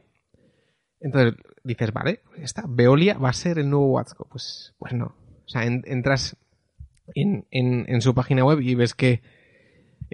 Entonces 0.99 1.35
dices, 1.63 1.93
vale, 1.93 2.21
esta 2.37 2.65
Veolia 2.69 3.19
va 3.19 3.29
a 3.29 3.35
ser 3.35 3.59
el 3.59 3.71
nuevo 3.71 3.93
Watsco. 3.93 4.27
Pues, 4.29 4.75
pues 4.79 4.93
no. 4.93 5.15
O 5.45 5.49
sea, 5.49 5.65
entras 5.65 6.37
en, 7.15 7.47
en, 7.51 8.01
su 8.01 8.15
página 8.15 8.45
web 8.45 8.61
y 8.61 8.75
ves 8.75 8.95
que 8.95 9.23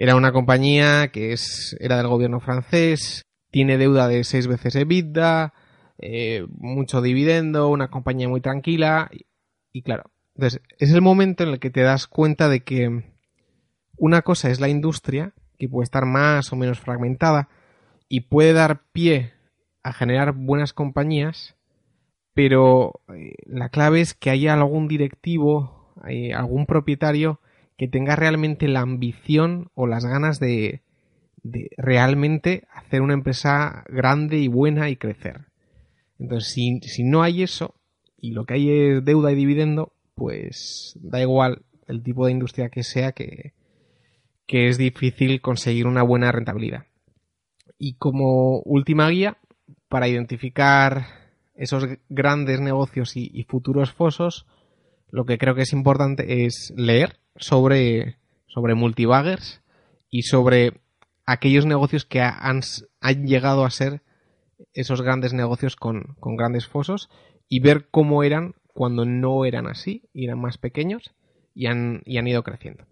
era 0.01 0.15
una 0.15 0.31
compañía 0.31 1.09
que 1.09 1.33
es, 1.33 1.75
era 1.81 1.97
del 1.97 2.07
gobierno 2.07 2.39
francés, 2.39 3.25
tiene 3.51 3.77
deuda 3.77 4.07
de 4.07 4.23
seis 4.23 4.47
veces 4.47 4.77
EBITDA, 4.77 5.53
eh, 5.97 6.45
mucho 6.51 7.01
dividendo, 7.01 7.67
una 7.67 7.89
compañía 7.89 8.29
muy 8.29 8.39
tranquila. 8.39 9.11
Y, 9.73 9.81
claro, 9.81 10.03
entonces 10.35 10.61
es 10.77 10.93
el 10.93 11.01
momento 11.01 11.43
en 11.43 11.49
el 11.49 11.59
que 11.59 11.69
te 11.69 11.81
das 11.81 12.07
cuenta 12.07 12.47
de 12.47 12.61
que 12.61 13.03
una 13.97 14.21
cosa 14.21 14.49
es 14.49 14.61
la 14.61 14.69
industria, 14.69 15.33
que 15.57 15.67
puede 15.67 15.83
estar 15.83 16.05
más 16.05 16.53
o 16.53 16.55
menos 16.55 16.79
fragmentada 16.79 17.49
y 18.07 18.21
puede 18.21 18.53
dar 18.53 18.83
pie 18.93 19.33
a 19.83 19.91
generar 19.91 20.31
buenas 20.31 20.71
compañías, 20.71 21.57
pero 22.33 23.01
eh, 23.13 23.33
la 23.45 23.67
clave 23.67 23.99
es 23.99 24.13
que 24.13 24.29
haya 24.29 24.53
algún 24.53 24.87
directivo, 24.87 25.93
algún 26.33 26.65
propietario 26.67 27.41
que 27.79 27.87
tenga 27.87 28.17
realmente 28.17 28.67
la 28.67 28.81
ambición 28.81 29.71
o 29.73 29.87
las 29.87 30.03
ganas 30.05 30.41
de, 30.41 30.81
realmente 31.77 32.67
hacer 32.73 33.01
una 33.01 33.13
empresa 33.13 33.85
grande 33.87 34.37
y 34.37 34.49
buena 34.49 34.89
y 34.89 34.97
crecer. 34.97 35.45
Entonces, 36.19 36.51
si, 36.51 37.03
no 37.03 37.23
hay 37.23 37.41
eso 37.41 37.75
y 38.17 38.33
lo 38.33 38.43
que 38.43 38.55
hay 38.55 38.69
es 38.69 39.05
deuda 39.05 39.31
y 39.31 39.35
dividendo, 39.35 39.93
pues 40.13 40.99
da 41.01 41.21
igual 41.21 41.61
el 41.87 42.03
tipo 42.03 42.25
de 42.25 42.33
industria 42.33 42.67
que 42.67 42.83
sea 42.83 43.13
que, 43.13 43.53
que 44.45 44.67
es 44.67 44.77
difícil 44.77 45.39
conseguir 45.39 45.87
una 45.87 46.03
buena 46.03 46.33
rentabilidad. 46.33 46.85
Y 47.77 47.93
como 47.93 48.59
última 48.63 49.07
guía, 49.07 49.37
para 49.87 50.09
identificar 50.09 51.05
esos 51.55 51.87
grandes 52.09 52.59
negocios 52.59 53.15
y, 53.15 53.41
futuros 53.43 53.93
fosos, 53.93 54.47
lo 55.11 55.25
que 55.25 55.37
creo 55.37 55.55
que 55.55 55.63
es 55.63 55.73
importante 55.73 56.45
es 56.45 56.73
leer 56.75 57.19
sobre, 57.35 58.17
sobre 58.47 58.75
multibaggers 58.75 59.61
y 60.09 60.23
sobre 60.23 60.81
aquellos 61.25 61.65
negocios 61.65 62.05
que 62.05 62.21
han, 62.21 62.61
han 63.01 63.27
llegado 63.27 63.65
a 63.65 63.69
ser 63.69 64.01
esos 64.73 65.01
grandes 65.01 65.33
negocios 65.33 65.75
con, 65.75 66.15
con, 66.19 66.35
grandes 66.35 66.67
fosos 66.67 67.09
y 67.47 67.59
ver 67.59 67.87
cómo 67.89 68.23
eran 68.23 68.55
cuando 68.67 69.05
no 69.05 69.45
eran 69.45 69.67
así, 69.67 70.09
eran 70.13 70.39
más 70.39 70.57
pequeños 70.57 71.13
y 71.53 71.67
han, 71.67 72.01
y 72.05 72.17
han 72.17 72.27
ido 72.27 72.43
creciendo. 72.43 72.85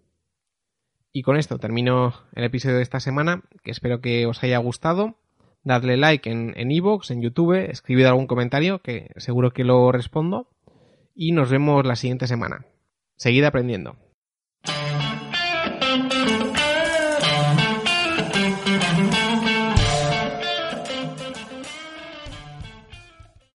Y 1.12 1.22
con 1.22 1.36
esto 1.36 1.58
termino 1.58 2.14
el 2.34 2.44
episodio 2.44 2.76
de 2.76 2.82
esta 2.82 3.00
semana, 3.00 3.42
que 3.62 3.70
espero 3.70 4.00
que 4.00 4.26
os 4.26 4.42
haya 4.42 4.58
gustado. 4.58 5.16
Dadle 5.64 5.96
like 5.96 6.30
en 6.30 6.70
Evox, 6.70 7.10
en, 7.10 7.18
en 7.18 7.22
YouTube, 7.24 7.70
escribid 7.70 8.04
algún 8.04 8.26
comentario, 8.26 8.80
que 8.80 9.10
seguro 9.16 9.50
que 9.50 9.64
lo 9.64 9.90
respondo. 9.90 10.48
Y 11.20 11.32
nos 11.32 11.50
vemos 11.50 11.84
la 11.84 11.96
siguiente 11.96 12.28
semana. 12.28 12.64
Seguid 13.16 13.42
aprendiendo. 13.42 13.96